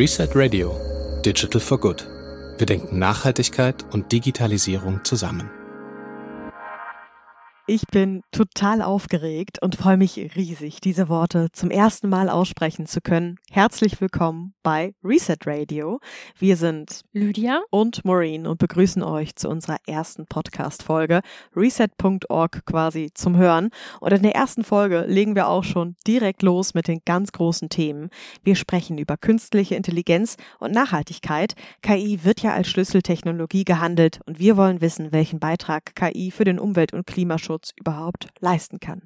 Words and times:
Reset 0.00 0.30
Radio 0.34 0.80
Digital 1.26 1.60
for 1.60 1.78
Good. 1.78 2.08
Wir 2.56 2.66
denken 2.66 2.98
Nachhaltigkeit 2.98 3.84
und 3.92 4.10
Digitalisierung 4.10 5.04
zusammen. 5.04 5.59
Ich 7.72 7.86
bin 7.86 8.24
total 8.32 8.82
aufgeregt 8.82 9.62
und 9.62 9.76
freue 9.76 9.96
mich 9.96 10.16
riesig, 10.34 10.80
diese 10.80 11.08
Worte 11.08 11.52
zum 11.52 11.70
ersten 11.70 12.08
Mal 12.08 12.28
aussprechen 12.28 12.86
zu 12.86 13.00
können. 13.00 13.38
Herzlich 13.48 14.00
willkommen 14.00 14.54
bei 14.64 14.92
Reset 15.04 15.36
Radio. 15.46 16.00
Wir 16.36 16.56
sind 16.56 17.02
Lydia 17.12 17.62
und 17.70 18.04
Maureen 18.04 18.48
und 18.48 18.58
begrüßen 18.58 19.04
euch 19.04 19.36
zu 19.36 19.48
unserer 19.48 19.76
ersten 19.86 20.26
Podcast-Folge 20.26 21.20
reset.org 21.54 22.66
quasi 22.66 23.12
zum 23.14 23.36
Hören. 23.36 23.70
Und 24.00 24.12
in 24.14 24.24
der 24.24 24.34
ersten 24.34 24.64
Folge 24.64 25.04
legen 25.06 25.36
wir 25.36 25.46
auch 25.46 25.62
schon 25.62 25.94
direkt 26.08 26.42
los 26.42 26.74
mit 26.74 26.88
den 26.88 27.02
ganz 27.06 27.30
großen 27.30 27.68
Themen. 27.68 28.10
Wir 28.42 28.56
sprechen 28.56 28.98
über 28.98 29.16
künstliche 29.16 29.76
Intelligenz 29.76 30.38
und 30.58 30.72
Nachhaltigkeit. 30.72 31.54
KI 31.82 32.24
wird 32.24 32.40
ja 32.40 32.52
als 32.52 32.66
Schlüsseltechnologie 32.66 33.64
gehandelt 33.64 34.18
und 34.26 34.40
wir 34.40 34.56
wollen 34.56 34.80
wissen, 34.80 35.12
welchen 35.12 35.38
Beitrag 35.38 35.94
KI 35.94 36.32
für 36.32 36.42
den 36.42 36.58
Umwelt- 36.58 36.92
und 36.92 37.06
Klimaschutz 37.06 37.59
Datenschutz 37.60 37.72
überhaupt 37.78 38.28
leisten 38.40 38.80
kann. 38.80 39.02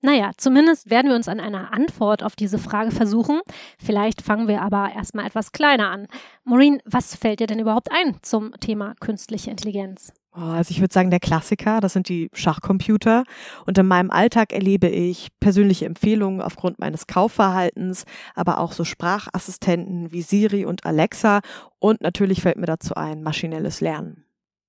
Naja, 0.00 0.30
zumindest 0.36 0.90
werden 0.90 1.08
wir 1.08 1.16
uns 1.16 1.28
an 1.28 1.40
einer 1.40 1.72
Antwort 1.72 2.22
auf 2.22 2.36
diese 2.36 2.58
Frage 2.58 2.90
versuchen. 2.90 3.40
Vielleicht 3.78 4.22
fangen 4.22 4.48
wir 4.48 4.62
aber 4.62 4.92
erstmal 4.94 5.26
etwas 5.26 5.52
kleiner 5.52 5.90
an. 5.90 6.06
Maureen, 6.44 6.80
was 6.84 7.16
fällt 7.16 7.40
dir 7.40 7.46
denn 7.46 7.58
überhaupt 7.58 7.90
ein 7.90 8.16
zum 8.22 8.52
Thema 8.60 8.94
künstliche 9.00 9.50
Intelligenz? 9.50 10.12
Oh, 10.38 10.40
also 10.40 10.70
ich 10.70 10.80
würde 10.80 10.92
sagen, 10.92 11.10
der 11.10 11.18
Klassiker, 11.18 11.80
das 11.80 11.94
sind 11.94 12.10
die 12.10 12.28
Schachcomputer. 12.34 13.24
Und 13.64 13.78
in 13.78 13.86
meinem 13.86 14.10
Alltag 14.10 14.52
erlebe 14.52 14.86
ich 14.86 15.28
persönliche 15.40 15.86
Empfehlungen 15.86 16.42
aufgrund 16.42 16.78
meines 16.78 17.06
Kaufverhaltens, 17.06 18.04
aber 18.34 18.58
auch 18.60 18.72
so 18.72 18.84
Sprachassistenten 18.84 20.12
wie 20.12 20.20
Siri 20.20 20.66
und 20.66 20.84
Alexa. 20.84 21.40
Und 21.78 22.02
natürlich 22.02 22.42
fällt 22.42 22.58
mir 22.58 22.66
dazu 22.66 22.94
ein 22.94 23.22
maschinelles 23.22 23.80
Lernen. 23.80 24.25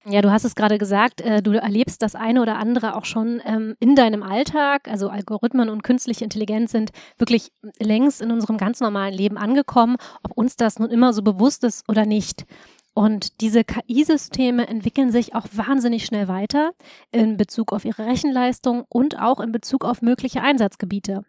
Ja, 0.10 0.22
du 0.22 0.32
hast 0.32 0.46
es 0.46 0.56
gerade 0.56 0.78
gesagt, 0.78 1.20
äh, 1.20 1.42
du 1.42 1.52
erlebst 1.52 2.02
das 2.02 2.16
eine 2.16 2.42
oder 2.42 2.58
andere 2.58 2.96
auch 2.96 3.04
schon 3.04 3.42
ähm, 3.46 3.76
in 3.82 3.94
deinem 3.94 4.24
Alltag. 4.24 4.88
Also 4.88 5.10
Algorithmen 5.10 5.70
und 5.70 5.84
künstliche 5.84 6.24
Intelligenz 6.24 6.72
sind 6.72 6.92
wirklich 7.18 7.52
längst 7.80 8.22
in 8.22 8.32
unserem 8.32 8.58
ganz 8.58 8.80
normalen 8.80 9.14
Leben 9.14 9.38
angekommen, 9.38 9.98
ob 10.24 10.32
uns 10.38 10.56
das 10.56 10.80
nun 10.80 10.92
immer 10.92 11.12
so 11.12 11.24
bewusst 11.24 11.66
ist 11.66 11.88
oder 11.90 12.06
nicht. 12.06 12.46
Und 12.94 13.42
diese 13.42 13.66
KI-Systeme 13.66 14.68
entwickeln 14.68 15.12
sich 15.12 15.36
auch 15.36 15.46
wahnsinnig 15.52 16.06
schnell 16.06 16.30
weiter 16.30 16.72
in 17.12 17.36
Bezug 17.36 17.74
auf 17.74 17.84
ihre 17.84 18.06
Rechenleistung 18.06 18.86
und 18.90 19.20
auch 19.20 19.42
in 19.42 19.52
Bezug 19.52 19.84
auf 19.84 20.02
mögliche 20.02 20.42
Einsatzgebiete. 20.42 21.24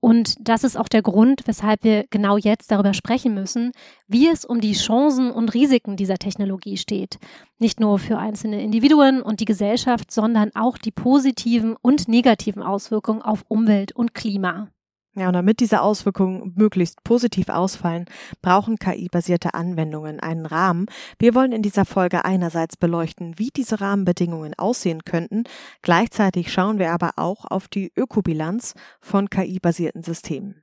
Und 0.00 0.36
das 0.40 0.62
ist 0.62 0.76
auch 0.76 0.88
der 0.88 1.02
Grund, 1.02 1.42
weshalb 1.46 1.82
wir 1.82 2.04
genau 2.10 2.36
jetzt 2.36 2.70
darüber 2.70 2.94
sprechen 2.94 3.34
müssen, 3.34 3.72
wie 4.06 4.28
es 4.28 4.44
um 4.44 4.60
die 4.60 4.74
Chancen 4.74 5.30
und 5.30 5.54
Risiken 5.54 5.96
dieser 5.96 6.18
Technologie 6.18 6.76
steht. 6.76 7.18
Nicht 7.58 7.80
nur 7.80 7.98
für 7.98 8.18
einzelne 8.18 8.62
Individuen 8.62 9.22
und 9.22 9.40
die 9.40 9.44
Gesellschaft, 9.44 10.12
sondern 10.12 10.50
auch 10.54 10.78
die 10.78 10.92
positiven 10.92 11.74
und 11.82 12.06
negativen 12.06 12.62
Auswirkungen 12.62 13.22
auf 13.22 13.44
Umwelt 13.48 13.90
und 13.92 14.14
Klima. 14.14 14.68
Ja, 15.18 15.26
und 15.26 15.32
damit 15.32 15.58
diese 15.58 15.82
Auswirkungen 15.82 16.52
möglichst 16.54 17.02
positiv 17.02 17.48
ausfallen, 17.48 18.04
brauchen 18.40 18.78
KI-basierte 18.78 19.52
Anwendungen 19.52 20.20
einen 20.20 20.46
Rahmen. 20.46 20.86
Wir 21.18 21.34
wollen 21.34 21.50
in 21.50 21.62
dieser 21.62 21.84
Folge 21.84 22.24
einerseits 22.24 22.76
beleuchten, 22.76 23.36
wie 23.36 23.48
diese 23.48 23.80
Rahmenbedingungen 23.80 24.54
aussehen 24.54 25.02
könnten. 25.04 25.42
Gleichzeitig 25.82 26.52
schauen 26.52 26.78
wir 26.78 26.92
aber 26.92 27.12
auch 27.16 27.46
auf 27.46 27.66
die 27.66 27.90
Ökobilanz 27.96 28.74
von 29.00 29.28
KI-basierten 29.28 30.04
Systemen. 30.04 30.62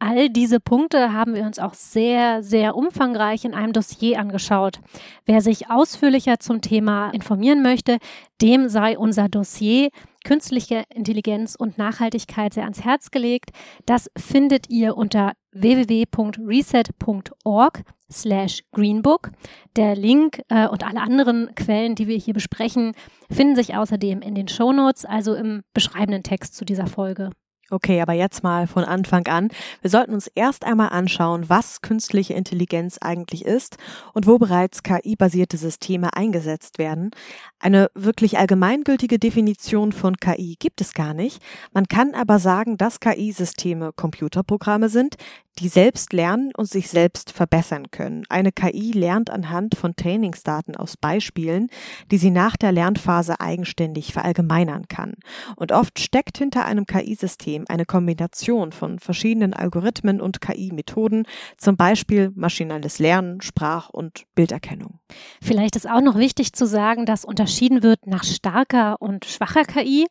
All 0.00 0.30
diese 0.30 0.58
Punkte 0.58 1.12
haben 1.12 1.36
wir 1.36 1.44
uns 1.44 1.60
auch 1.60 1.74
sehr, 1.74 2.42
sehr 2.42 2.74
umfangreich 2.74 3.44
in 3.44 3.54
einem 3.54 3.72
Dossier 3.72 4.18
angeschaut. 4.18 4.80
Wer 5.26 5.40
sich 5.42 5.70
ausführlicher 5.70 6.40
zum 6.40 6.60
Thema 6.60 7.10
informieren 7.10 7.62
möchte, 7.62 7.98
dem 8.40 8.68
sei 8.68 8.98
unser 8.98 9.28
Dossier 9.28 9.90
Künstliche 10.24 10.84
Intelligenz 10.94 11.54
und 11.54 11.78
Nachhaltigkeit 11.78 12.52
sehr 12.54 12.64
ans 12.64 12.84
Herz 12.84 13.10
gelegt. 13.10 13.50
Das 13.86 14.10
findet 14.16 14.68
ihr 14.70 14.96
unter 14.96 15.32
www.reset.org 15.52 17.82
slash 18.10 18.62
Greenbook. 18.72 19.30
Der 19.76 19.94
Link 19.96 20.42
äh, 20.48 20.66
und 20.68 20.86
alle 20.86 21.00
anderen 21.00 21.54
Quellen, 21.54 21.94
die 21.94 22.06
wir 22.06 22.16
hier 22.16 22.34
besprechen, 22.34 22.92
finden 23.30 23.56
sich 23.56 23.74
außerdem 23.74 24.20
in 24.22 24.34
den 24.34 24.48
Shownotes, 24.48 25.04
also 25.04 25.34
im 25.34 25.62
beschreibenden 25.74 26.22
Text 26.22 26.56
zu 26.56 26.64
dieser 26.64 26.86
Folge. 26.86 27.30
Okay, 27.72 28.02
aber 28.02 28.12
jetzt 28.12 28.42
mal 28.42 28.66
von 28.66 28.84
Anfang 28.84 29.26
an. 29.28 29.48
Wir 29.80 29.88
sollten 29.88 30.12
uns 30.12 30.26
erst 30.26 30.66
einmal 30.66 30.90
anschauen, 30.90 31.48
was 31.48 31.80
künstliche 31.80 32.34
Intelligenz 32.34 32.98
eigentlich 32.98 33.46
ist 33.46 33.78
und 34.12 34.26
wo 34.26 34.36
bereits 34.36 34.82
KI-basierte 34.82 35.56
Systeme 35.56 36.12
eingesetzt 36.12 36.76
werden. 36.76 37.12
Eine 37.60 37.90
wirklich 37.94 38.36
allgemeingültige 38.36 39.18
Definition 39.18 39.92
von 39.92 40.18
KI 40.18 40.56
gibt 40.58 40.82
es 40.82 40.92
gar 40.92 41.14
nicht. 41.14 41.42
Man 41.72 41.88
kann 41.88 42.14
aber 42.14 42.38
sagen, 42.38 42.76
dass 42.76 43.00
KI-Systeme 43.00 43.92
Computerprogramme 43.96 44.90
sind, 44.90 45.16
die 45.58 45.68
selbst 45.68 46.12
lernen 46.12 46.50
und 46.56 46.68
sich 46.68 46.88
selbst 46.88 47.30
verbessern 47.30 47.90
können. 47.90 48.24
Eine 48.28 48.52
KI 48.52 48.92
lernt 48.92 49.30
anhand 49.30 49.74
von 49.74 49.94
Trainingsdaten 49.94 50.76
aus 50.76 50.96
Beispielen, 50.96 51.68
die 52.10 52.18
sie 52.18 52.30
nach 52.30 52.56
der 52.56 52.72
Lernphase 52.72 53.40
eigenständig 53.40 54.12
verallgemeinern 54.12 54.88
kann. 54.88 55.14
Und 55.56 55.72
oft 55.72 55.98
steckt 55.98 56.38
hinter 56.38 56.64
einem 56.64 56.86
KI-System 56.86 57.66
eine 57.68 57.84
Kombination 57.84 58.72
von 58.72 58.98
verschiedenen 58.98 59.52
Algorithmen 59.52 60.20
und 60.20 60.40
KI-Methoden, 60.40 61.24
zum 61.58 61.76
Beispiel 61.76 62.32
maschinelles 62.34 62.98
Lernen, 62.98 63.40
Sprach- 63.40 63.90
und 63.90 64.24
Bilderkennung. 64.34 65.00
Vielleicht 65.42 65.76
ist 65.76 65.88
auch 65.88 66.00
noch 66.00 66.16
wichtig 66.16 66.52
zu 66.54 66.66
sagen, 66.66 67.06
dass 67.06 67.24
unterschieden 67.24 67.82
wird 67.82 68.06
nach 68.06 68.24
starker 68.24 69.00
und 69.00 69.24
schwacher 69.24 69.64
KI. 69.64 70.06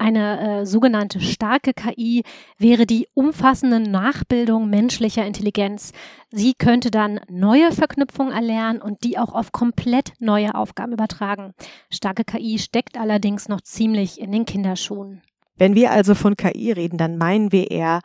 Eine 0.00 0.60
äh, 0.60 0.66
sogenannte 0.66 1.20
starke 1.20 1.74
KI 1.74 2.22
wäre 2.56 2.86
die 2.86 3.06
umfassende 3.12 3.80
Nachbildung 3.80 4.70
menschlicher 4.70 5.26
Intelligenz. 5.26 5.92
Sie 6.30 6.54
könnte 6.54 6.90
dann 6.90 7.20
neue 7.28 7.70
Verknüpfungen 7.70 8.32
erlernen 8.32 8.80
und 8.80 9.04
die 9.04 9.18
auch 9.18 9.34
auf 9.34 9.52
komplett 9.52 10.14
neue 10.18 10.54
Aufgaben 10.54 10.94
übertragen. 10.94 11.52
Starke 11.90 12.24
KI 12.24 12.58
steckt 12.58 12.96
allerdings 12.96 13.48
noch 13.50 13.60
ziemlich 13.60 14.18
in 14.18 14.32
den 14.32 14.46
Kinderschuhen. 14.46 15.20
Wenn 15.56 15.74
wir 15.74 15.90
also 15.90 16.14
von 16.14 16.34
KI 16.34 16.72
reden, 16.72 16.96
dann 16.96 17.18
meinen 17.18 17.52
wir 17.52 17.70
eher 17.70 18.00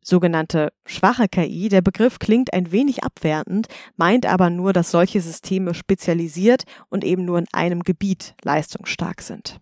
sogenannte 0.00 0.72
schwache 0.86 1.28
KI. 1.28 1.68
Der 1.68 1.82
Begriff 1.82 2.18
klingt 2.18 2.54
ein 2.54 2.72
wenig 2.72 3.04
abwertend, 3.04 3.66
meint 3.96 4.24
aber 4.24 4.48
nur, 4.48 4.72
dass 4.72 4.90
solche 4.90 5.20
Systeme 5.20 5.74
spezialisiert 5.74 6.64
und 6.88 7.04
eben 7.04 7.26
nur 7.26 7.38
in 7.38 7.46
einem 7.52 7.82
Gebiet 7.82 8.34
leistungsstark 8.42 9.20
sind. 9.20 9.60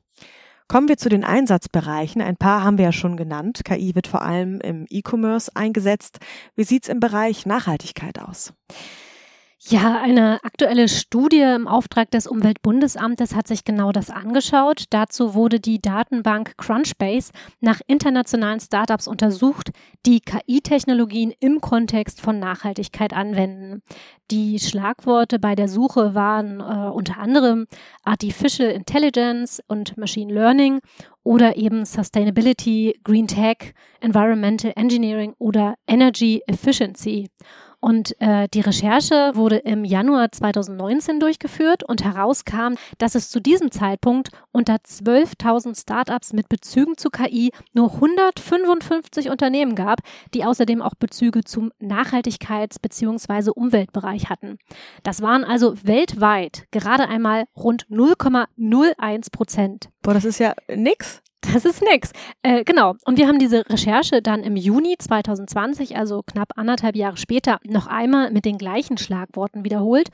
Kommen 0.73 0.89
wir 0.89 0.97
zu 0.97 1.11
den 1.11 1.23
Einsatzbereichen. 1.23 2.23
Ein 2.23 2.39
paar 2.39 2.65
haben 2.65 2.79
wir 2.79 2.87
ja 2.87 2.93
schon 2.93 3.19
genannt. 3.19 3.61
KI 3.63 3.95
wird 3.95 4.07
vor 4.07 4.23
allem 4.23 4.59
im 4.63 4.87
E-Commerce 4.89 5.55
eingesetzt. 5.55 6.19
Wie 6.57 6.65
sieht's 6.65 6.89
im 6.89 6.99
Bereich 6.99 7.45
Nachhaltigkeit 7.45 8.19
aus? 8.19 8.55
Ja, 9.69 10.01
eine 10.03 10.43
aktuelle 10.43 10.89
Studie 10.89 11.41
im 11.41 11.69
Auftrag 11.69 12.11
des 12.11 12.27
Umweltbundesamtes 12.27 13.37
hat 13.37 13.47
sich 13.47 13.63
genau 13.65 13.93
das 13.93 14.11
angeschaut. 14.11 14.87
Dazu 14.91 15.35
wurde 15.35 15.61
die 15.61 15.81
Datenbank 15.81 16.59
Crunchbase 16.59 17.31
nach 17.61 17.81
internationalen 17.87 18.59
Startups 18.59 19.07
untersucht, 19.07 19.71
die 20.05 20.19
KI-Technologien 20.19 21.33
im 21.39 21.61
Kontext 21.61 22.21
von 22.21 22.41
Nachhaltigkeit 22.41 23.13
anwenden. 23.13 23.83
Die 24.33 24.59
Schlagworte 24.59 25.39
bei 25.39 25.55
der 25.55 25.69
Suche 25.69 26.17
waren 26.17 26.59
äh, 26.59 26.91
unter 26.91 27.19
anderem 27.19 27.67
Artificial 28.03 28.69
Intelligence 28.69 29.63
und 29.69 29.97
Machine 29.97 30.35
Learning 30.35 30.81
oder 31.23 31.57
eben 31.57 31.85
Sustainability, 31.85 32.99
Green 33.05 33.29
Tech, 33.29 33.75
Environmental 34.01 34.73
Engineering 34.75 35.35
oder 35.39 35.77
Energy 35.87 36.43
Efficiency. 36.49 37.29
Und 37.83 38.15
äh, 38.21 38.47
die 38.55 38.61
Recherche 38.61 39.33
wurde 39.35 39.57
im 39.57 39.85
Januar 39.85 40.31
2019 40.31 41.19
durchgeführt 41.19 41.83
und 41.83 42.05
herauskam, 42.05 42.75
dass 42.99 43.17
es 43.17 43.29
zu 43.29 43.41
diesem 43.41 43.73
Zeitpunkt 43.73 44.31
unter 44.53 44.77
12.000 44.77 45.81
Startups 45.81 46.33
mit 46.33 46.49
Bezügen 46.49 46.97
zu 46.97 47.11
KI 47.11 47.51
nur 47.73 47.93
155 47.95 49.31
Unternehmen 49.31 49.75
gab, 49.75 49.99
die 50.33 50.45
außerdem 50.45 50.81
auch 50.81 50.95
Bezüge 50.95 51.43
zum 51.43 51.73
Nachhaltigkeits- 51.81 52.81
bzw. 52.81 53.51
Umweltbereich 53.51 54.31
hatten. 54.31 54.59
Das 55.03 55.21
waren 55.21 55.43
also 55.43 55.75
weltweit 55.83 56.69
gerade 56.71 57.09
einmal 57.09 57.47
rund 57.57 57.89
0,01 57.89 59.33
Prozent. 59.33 59.89
Boah, 60.03 60.15
das 60.15 60.25
ist 60.25 60.39
ja 60.39 60.55
nix. 60.73 61.21
Das 61.43 61.65
ist 61.65 61.83
nix. 61.83 62.13
Äh, 62.43 62.65
genau. 62.65 62.95
Und 63.05 63.19
wir 63.19 63.27
haben 63.27 63.39
diese 63.39 63.69
Recherche 63.69 64.23
dann 64.23 64.43
im 64.43 64.57
Juni 64.57 64.97
2020, 64.97 65.97
also 65.97 66.23
knapp 66.23 66.53
anderthalb 66.57 66.97
Jahre 66.97 67.17
später, 67.17 67.59
noch 67.65 67.89
einmal 67.89 68.31
mit 68.31 68.45
den 68.45 68.59
gleichen 68.59 68.97
Schlagworten 68.97 69.65
wiederholt. 69.65 70.09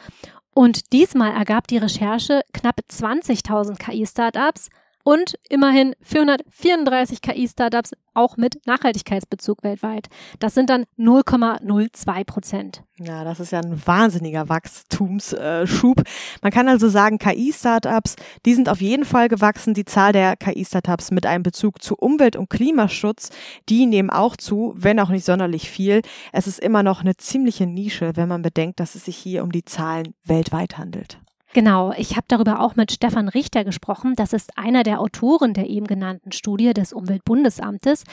Und 0.55 0.93
diesmal 0.93 1.33
ergab 1.33 1.69
die 1.69 1.77
Recherche 1.77 2.41
knapp 2.53 2.81
20.000 2.91 3.79
KI-Startups, 3.79 4.71
und 5.05 5.39
immerhin 5.49 5.95
434 6.03 7.23
KI-Startups 7.23 7.93
auch 8.15 8.37
mit 8.37 8.67
Nachhaltigkeitsbezug 8.67 9.63
weltweit. 9.63 10.09
Das 10.41 10.55
sind 10.55 10.71
dann 10.71 10.85
0,02 10.99 12.25
Prozent. 12.25 12.83
Ja, 12.99 13.23
das 13.23 13.39
ist 13.39 13.53
ja 13.53 13.61
ein 13.61 13.81
wahnsinniger 13.87 14.49
Wachstumsschub. 14.49 16.03
Man 16.43 16.53
kann 16.53 16.69
also 16.69 16.89
sagen, 16.89 17.19
KI-Startups, 17.19 18.17
die 18.45 18.55
sind 18.55 18.69
auf 18.69 18.81
jeden 18.81 19.05
Fall 19.05 19.29
gewachsen. 19.29 19.73
Die 19.73 19.85
Zahl 19.85 20.13
der 20.13 20.37
KI-Startups 20.37 21.13
mit 21.13 21.27
einem 21.27 21.45
Bezug 21.45 21.81
zu 21.81 21.95
Umwelt- 21.95 22.37
und 22.37 22.51
Klimaschutz, 22.51 23.31
die 23.69 23.87
nehmen 23.87 24.11
auch 24.11 24.37
zu, 24.37 24.75
wenn 24.77 24.99
auch 24.99 25.11
nicht 25.11 25.25
sonderlich 25.25 25.71
viel. 25.71 26.03
Es 26.33 26.49
ist 26.49 26.59
immer 26.59 26.83
noch 26.83 27.01
eine 27.01 27.17
ziemliche 27.17 27.67
Nische, 27.67 28.13
wenn 28.17 28.29
man 28.29 28.43
bedenkt, 28.43 28.81
dass 28.81 28.97
es 28.97 29.05
sich 29.05 29.17
hier 29.17 29.45
um 29.45 29.53
die 29.53 29.65
Zahlen 29.65 30.15
weltweit 30.25 30.77
handelt. 30.77 31.21
Genau, 31.55 31.93
ich 31.97 32.15
habe 32.17 32.27
darüber 32.29 32.61
auch 32.61 32.77
mit 32.77 32.93
Stefan 32.93 33.29
Richter 33.29 33.65
gesprochen. 33.65 34.15
Das 34.17 34.35
ist 34.35 34.59
einer 34.59 34.83
der 34.83 35.01
Autoren 35.01 35.55
der 35.55 35.67
eben 35.69 35.87
genannten 35.87 36.31
Studie 36.31 36.75
des 36.75 36.93
Umweltbundesamtes. 36.93 38.05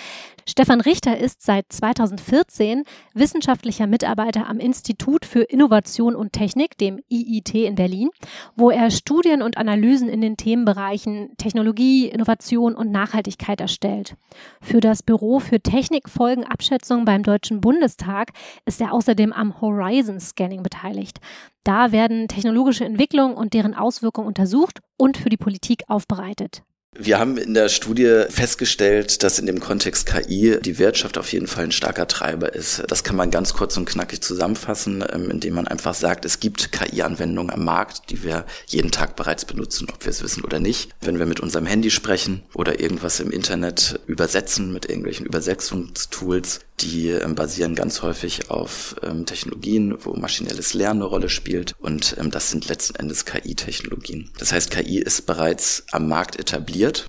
Stefan 0.48 0.80
Richter 0.80 1.18
ist 1.18 1.42
seit 1.42 1.66
2014 1.70 2.84
wissenschaftlicher 3.14 3.88
Mitarbeiter 3.88 4.48
am 4.48 4.60
Institut 4.60 5.26
für 5.26 5.42
Innovation 5.42 6.16
und 6.16 6.32
Technik, 6.32 6.78
dem 6.78 7.02
IIT 7.10 7.54
in 7.56 7.76
Berlin, 7.76 8.10
wo 8.56 8.70
er 8.70 8.90
Studien 8.90 9.42
und 9.42 9.58
Analysen 9.58 10.08
in 10.08 10.22
den 10.22 10.38
Themenbereichen 10.38 11.36
Technologie, 11.38 12.08
Innovation 12.08 12.74
und 12.74 12.90
Nachhaltigkeit 12.90 13.60
erstellt. 13.60 14.16
Für 14.62 14.80
das 14.80 15.04
Büro 15.04 15.40
für 15.40 15.60
Technikfolgenabschätzung 15.60 17.04
beim 17.04 17.24
Deutschen 17.24 17.60
Bundestag 17.60 18.32
ist 18.66 18.80
er 18.80 18.94
außerdem 18.94 19.34
am 19.34 19.60
Horizon 19.60 20.22
Scanning 20.22 20.64
beteiligt. 20.64 21.20
Da 21.66 21.92
werden 21.92 22.28
technologische 22.28 22.86
Entwicklungen 22.86 23.36
und 23.36 23.56
deren 23.56 23.74
Auswirkungen 23.74 24.28
untersucht 24.28 24.82
und 24.98 25.18
für 25.18 25.30
die 25.30 25.38
Politik 25.38 25.84
aufbereitet. 25.88 26.62
Wir 26.98 27.20
haben 27.20 27.38
in 27.38 27.54
der 27.54 27.68
Studie 27.68 28.24
festgestellt, 28.30 29.22
dass 29.22 29.38
in 29.38 29.48
dem 29.48 29.60
Kontext 29.60 30.06
KI 30.06 30.60
die 30.62 30.80
Wirtschaft 30.80 31.18
auf 31.18 31.34
jeden 31.34 31.48
Fall 31.48 31.66
ein 31.66 31.72
starker 31.74 32.08
Treiber 32.08 32.54
ist. 32.54 32.84
Das 32.88 33.04
kann 33.04 33.18
man 33.18 33.32
ganz 33.32 33.54
kurz 33.54 33.76
und 33.76 33.84
knackig 33.86 34.22
zusammenfassen, 34.22 35.04
ähm, 35.12 35.30
indem 35.30 35.56
man 35.56 35.68
einfach 35.68 35.94
sagt, 35.94 36.24
es 36.24 36.40
gibt 36.40 36.72
KI-Anwendungen 36.72 37.52
am 37.52 37.66
Markt, 37.66 38.12
die 38.12 38.24
wir 38.24 38.46
jeden 38.68 38.92
Tag 38.92 39.18
bereits 39.18 39.44
benutzen, 39.44 39.90
ob 39.92 40.06
wir 40.06 40.12
es 40.12 40.24
wissen 40.24 40.46
oder 40.46 40.60
nicht. 40.60 40.92
Wenn 41.02 41.20
wir 41.20 41.26
mit 41.26 41.42
unserem 41.42 41.66
Handy 41.66 41.92
sprechen 41.92 42.44
oder 42.54 42.80
irgendwas 42.80 43.20
im 43.20 43.32
Internet 43.32 44.00
übersetzen 44.08 44.72
mit 44.72 44.86
irgendwelchen 44.86 45.26
Übersetzungstools, 45.26 46.62
die 46.80 47.10
ähm, 47.10 47.36
basieren 47.36 47.76
ganz 47.76 48.02
häufig 48.02 48.50
auf 48.50 48.96
ähm, 49.02 49.26
Technologien, 49.26 49.98
wo 50.04 50.14
maschinelles 50.14 50.74
Lernen 50.74 51.02
eine 51.02 51.10
Rolle 51.10 51.30
spielt 51.30 51.76
und 51.80 52.16
ähm, 52.20 52.32
das 52.32 52.52
sind 52.52 52.68
letzten 52.68 52.96
Endes 52.96 53.26
KI-Technologien. 53.26 54.30
Das 54.38 54.52
heißt, 54.52 54.72
KI 54.72 55.00
ist 55.00 55.26
bereits 55.26 55.86
am 55.92 56.08
Markt 56.08 56.40
etabliert 56.40 57.08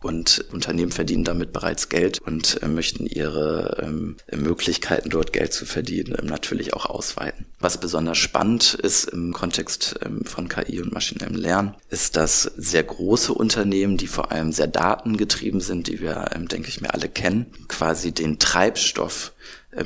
und 0.00 0.44
Unternehmen 0.52 0.92
verdienen 0.92 1.24
damit 1.24 1.52
bereits 1.52 1.88
Geld 1.88 2.20
und 2.20 2.62
äh, 2.62 2.68
möchten 2.68 3.06
ihre 3.06 3.78
ähm, 3.82 4.16
Möglichkeiten 4.32 5.10
dort 5.10 5.32
Geld 5.32 5.52
zu 5.52 5.66
verdienen 5.66 6.16
ähm, 6.18 6.26
natürlich 6.26 6.74
auch 6.74 6.86
ausweiten. 6.86 7.46
Was 7.58 7.80
besonders 7.80 8.18
spannend 8.18 8.74
ist 8.74 9.04
im 9.04 9.32
Kontext 9.32 9.98
ähm, 10.04 10.24
von 10.24 10.48
KI 10.48 10.80
und 10.80 10.92
maschinellem 10.92 11.34
Lernen, 11.34 11.74
ist, 11.90 12.16
dass 12.16 12.42
sehr 12.42 12.84
große 12.84 13.32
Unternehmen, 13.32 13.96
die 13.96 14.06
vor 14.06 14.30
allem 14.30 14.52
sehr 14.52 14.68
datengetrieben 14.68 15.60
sind, 15.60 15.88
die 15.88 16.00
wir, 16.00 16.30
ähm, 16.34 16.46
denke 16.46 16.68
ich 16.68 16.80
mir, 16.80 16.94
alle 16.94 17.08
kennen, 17.08 17.46
quasi 17.66 18.12
den 18.12 18.38
Treibstoff 18.38 19.32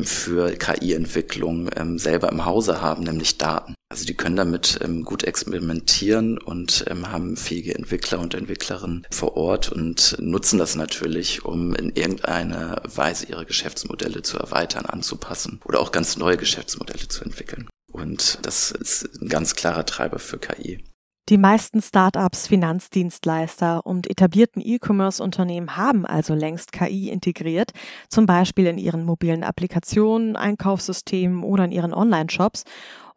für 0.03 0.53
KI-Entwicklung 0.53 1.71
ähm, 1.77 1.99
selber 1.99 2.31
im 2.31 2.45
Hause 2.45 2.81
haben, 2.81 3.05
nämlich 3.05 3.39
Daten. 3.39 3.75
Also 3.91 4.07
die 4.07 4.15
können 4.15 4.37
damit 4.37 4.79
ähm, 4.83 5.05
gut 5.05 5.25
experimentieren 5.25 6.39
und 6.39 6.87
haben 6.89 7.37
fähige 7.37 7.75
Entwickler 7.75 8.21
und 8.21 8.35
Entwicklerinnen 8.35 9.07
vor 9.11 9.37
Ort 9.37 9.71
und 9.71 10.17
nutzen 10.19 10.59
das 10.59 10.77
natürlich, 10.77 11.45
um 11.45 11.75
in 11.75 11.91
irgendeiner 11.95 12.83
Weise 12.85 13.27
ihre 13.27 13.45
Geschäftsmodelle 13.45 14.23
zu 14.23 14.39
erweitern, 14.39 14.87
anzupassen 14.87 15.61
oder 15.65 15.81
auch 15.81 15.93
ganz 15.93 16.17
neue 16.17 16.39
Geschäftsmodelle 16.39 17.09
zu 17.09 17.25
entwickeln. 17.25 17.69
Und 17.93 18.39
das 18.43 18.71
ist 18.71 19.21
ein 19.21 19.29
ganz 19.29 19.55
klarer 19.55 19.85
Treiber 19.85 20.19
für 20.19 20.39
KI. 20.39 20.83
Die 21.29 21.39
meisten 21.39 21.81
Startups, 21.81 22.49
Finanzdienstleister 22.49 23.87
und 23.87 24.11
etablierten 24.11 24.61
E-Commerce-Unternehmen 24.61 25.77
haben 25.77 26.05
also 26.05 26.35
längst 26.35 26.73
KI 26.73 27.11
integriert, 27.11 27.71
zum 28.09 28.27
Beispiel 28.27 28.67
in 28.67 28.77
ihren 28.77 29.05
mobilen 29.05 29.45
Applikationen, 29.45 30.35
Einkaufssystemen 30.35 31.45
oder 31.45 31.65
in 31.65 31.71
ihren 31.71 31.95
Online-Shops. 31.95 32.65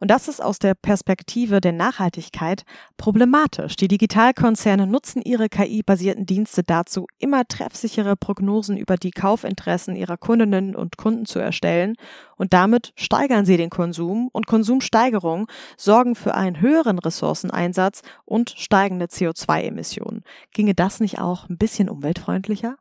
Und 0.00 0.10
das 0.10 0.28
ist 0.28 0.42
aus 0.42 0.58
der 0.58 0.74
Perspektive 0.74 1.60
der 1.60 1.72
Nachhaltigkeit 1.72 2.64
problematisch. 2.96 3.76
Die 3.76 3.88
Digitalkonzerne 3.88 4.86
nutzen 4.86 5.22
ihre 5.22 5.48
KI-basierten 5.48 6.26
Dienste 6.26 6.62
dazu, 6.62 7.06
immer 7.18 7.46
treffsichere 7.46 8.16
Prognosen 8.16 8.76
über 8.76 8.96
die 8.96 9.10
Kaufinteressen 9.10 9.96
ihrer 9.96 10.16
Kundinnen 10.16 10.74
und 10.74 10.96
Kunden 10.96 11.26
zu 11.26 11.38
erstellen. 11.38 11.94
Und 12.36 12.52
damit 12.52 12.92
steigern 12.96 13.46
sie 13.46 13.56
den 13.56 13.70
Konsum 13.70 14.28
und 14.32 14.46
Konsumsteigerung 14.46 15.48
sorgen 15.76 16.14
für 16.14 16.34
einen 16.34 16.60
höheren 16.60 16.98
Ressourceneinsatz 16.98 18.02
und 18.24 18.50
steigende 18.50 19.06
CO2-Emissionen. 19.06 20.22
Ginge 20.52 20.74
das 20.74 21.00
nicht 21.00 21.18
auch 21.18 21.48
ein 21.48 21.58
bisschen 21.58 21.88
umweltfreundlicher? 21.88 22.76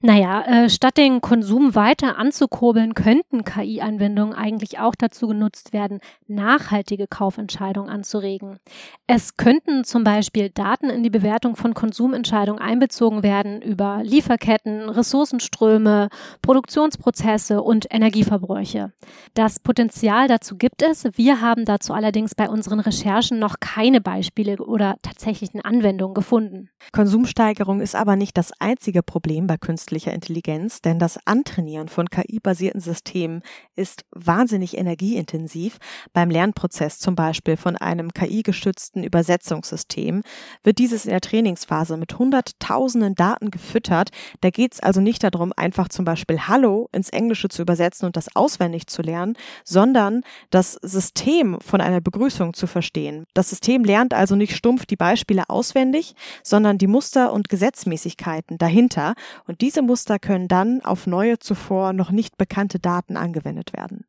Naja, 0.00 0.42
äh, 0.42 0.70
statt 0.70 0.96
den 0.96 1.20
Konsum 1.20 1.74
weiter 1.74 2.18
anzukurbeln, 2.18 2.94
könnten 2.94 3.44
KI-Anwendungen 3.44 4.32
eigentlich 4.32 4.78
auch 4.78 4.94
dazu 4.94 5.26
genutzt 5.26 5.72
werden, 5.72 5.98
nachhaltige 6.28 7.08
Kaufentscheidungen 7.08 7.90
anzuregen. 7.90 8.60
Es 9.08 9.36
könnten 9.36 9.82
zum 9.82 10.04
Beispiel 10.04 10.50
Daten 10.50 10.88
in 10.88 11.02
die 11.02 11.10
Bewertung 11.10 11.56
von 11.56 11.74
Konsumentscheidungen 11.74 12.62
einbezogen 12.62 13.24
werden 13.24 13.60
über 13.60 14.02
Lieferketten, 14.04 14.88
Ressourcenströme, 14.88 16.10
Produktionsprozesse 16.42 17.60
und 17.60 17.88
Energieverbräuche. 17.90 18.92
Das 19.34 19.58
Potenzial 19.58 20.28
dazu 20.28 20.56
gibt 20.56 20.82
es. 20.82 21.08
Wir 21.14 21.40
haben 21.40 21.64
dazu 21.64 21.92
allerdings 21.92 22.36
bei 22.36 22.48
unseren 22.48 22.78
Recherchen 22.78 23.40
noch 23.40 23.56
keine 23.58 24.00
Beispiele 24.00 24.58
oder 24.58 24.94
tatsächlichen 25.02 25.60
Anwendungen 25.60 26.14
gefunden. 26.14 26.70
Konsumsteigerung 26.92 27.80
ist 27.80 27.96
aber 27.96 28.14
nicht 28.14 28.36
das 28.36 28.52
einzige 28.60 29.02
Problem 29.02 29.48
bei 29.48 29.56
Künstlichen 29.56 29.87
künstlicher 29.88 30.12
Intelligenz, 30.12 30.82
denn 30.82 30.98
das 30.98 31.18
Antrainieren 31.26 31.88
von 31.88 32.10
KI-basierten 32.10 32.80
Systemen 32.80 33.42
ist 33.74 34.04
wahnsinnig 34.10 34.76
energieintensiv. 34.76 35.78
Beim 36.12 36.28
Lernprozess 36.28 36.98
zum 36.98 37.14
Beispiel 37.14 37.56
von 37.56 37.74
einem 37.74 38.12
KI-gestützten 38.12 39.02
Übersetzungssystem 39.02 40.22
wird 40.62 40.78
dieses 40.78 41.06
in 41.06 41.12
der 41.12 41.22
Trainingsphase 41.22 41.96
mit 41.96 42.18
hunderttausenden 42.18 43.14
Daten 43.14 43.50
gefüttert. 43.50 44.10
Da 44.42 44.50
geht 44.50 44.74
es 44.74 44.80
also 44.80 45.00
nicht 45.00 45.24
darum, 45.24 45.54
einfach 45.56 45.88
zum 45.88 46.04
Beispiel 46.04 46.38
Hallo 46.46 46.90
ins 46.92 47.08
Englische 47.08 47.48
zu 47.48 47.62
übersetzen 47.62 48.04
und 48.04 48.16
das 48.16 48.36
auswendig 48.36 48.88
zu 48.88 49.00
lernen, 49.00 49.36
sondern 49.64 50.20
das 50.50 50.74
System 50.82 51.58
von 51.62 51.80
einer 51.80 52.02
Begrüßung 52.02 52.52
zu 52.52 52.66
verstehen. 52.66 53.24
Das 53.32 53.48
System 53.48 53.84
lernt 53.84 54.12
also 54.12 54.36
nicht 54.36 54.54
stumpf 54.54 54.84
die 54.84 54.96
Beispiele 54.96 55.48
auswendig, 55.48 56.14
sondern 56.42 56.76
die 56.76 56.86
Muster 56.86 57.32
und 57.32 57.48
Gesetzmäßigkeiten 57.48 58.58
dahinter. 58.58 59.14
Und 59.46 59.62
diese 59.62 59.77
diese 59.78 59.86
Muster 59.86 60.18
können 60.18 60.48
dann 60.48 60.80
auf 60.80 61.06
neue 61.06 61.38
zuvor 61.38 61.92
noch 61.92 62.10
nicht 62.10 62.36
bekannte 62.36 62.80
Daten 62.80 63.16
angewendet 63.16 63.72
werden. 63.74 64.06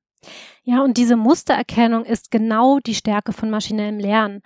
Ja, 0.63 0.83
und 0.83 0.97
diese 0.97 1.15
Mustererkennung 1.15 2.05
ist 2.05 2.31
genau 2.31 2.79
die 2.79 2.95
Stärke 2.95 3.33
von 3.33 3.51
maschinellem 3.51 3.99
Lernen. 3.99 4.41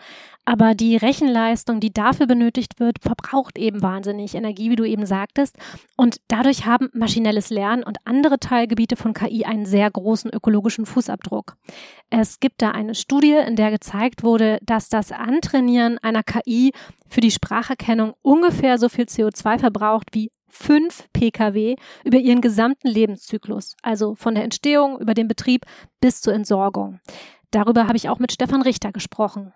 Aber 0.45 0.75
die 0.75 0.97
Rechenleistung, 0.97 1.79
die 1.79 1.93
dafür 1.93 2.27
benötigt 2.27 2.79
wird, 2.79 2.99
verbraucht 3.01 3.57
eben 3.57 3.81
wahnsinnig 3.81 4.35
Energie, 4.35 4.69
wie 4.69 4.75
du 4.75 4.83
eben 4.83 5.05
sagtest. 5.05 5.55
Und 5.95 6.17
dadurch 6.27 6.65
haben 6.65 6.89
maschinelles 6.93 7.49
Lernen 7.49 7.83
und 7.83 7.97
andere 8.03 8.37
Teilgebiete 8.37 8.97
von 8.97 9.13
KI 9.13 9.45
einen 9.45 9.65
sehr 9.65 9.89
großen 9.89 10.29
ökologischen 10.31 10.85
Fußabdruck. 10.85 11.55
Es 12.09 12.41
gibt 12.41 12.61
da 12.61 12.71
eine 12.71 12.95
Studie, 12.95 13.37
in 13.47 13.55
der 13.55 13.71
gezeigt 13.71 14.23
wurde, 14.23 14.59
dass 14.61 14.89
das 14.89 15.13
Antrainieren 15.13 15.97
einer 15.99 16.23
KI 16.23 16.73
für 17.07 17.21
die 17.21 17.31
Spracherkennung 17.31 18.13
ungefähr 18.21 18.77
so 18.77 18.89
viel 18.89 19.05
CO2 19.05 19.59
verbraucht 19.59 20.09
wie 20.11 20.29
fünf 20.53 21.07
Pkw 21.13 21.75
über 22.05 22.17
ihren 22.17 22.41
gesamten 22.41 22.87
Lebenszyklus, 22.87 23.75
also 23.81 24.15
von 24.15 24.35
der 24.35 24.43
Entstehung 24.43 24.99
über 24.99 25.13
den 25.13 25.27
Betrieb 25.27 25.65
bis 25.99 26.21
zur 26.21 26.33
Entsorgung. 26.33 26.99
Darüber 27.51 27.87
habe 27.87 27.97
ich 27.97 28.09
auch 28.09 28.19
mit 28.19 28.31
Stefan 28.31 28.61
Richter 28.61 28.91
gesprochen. 28.91 29.53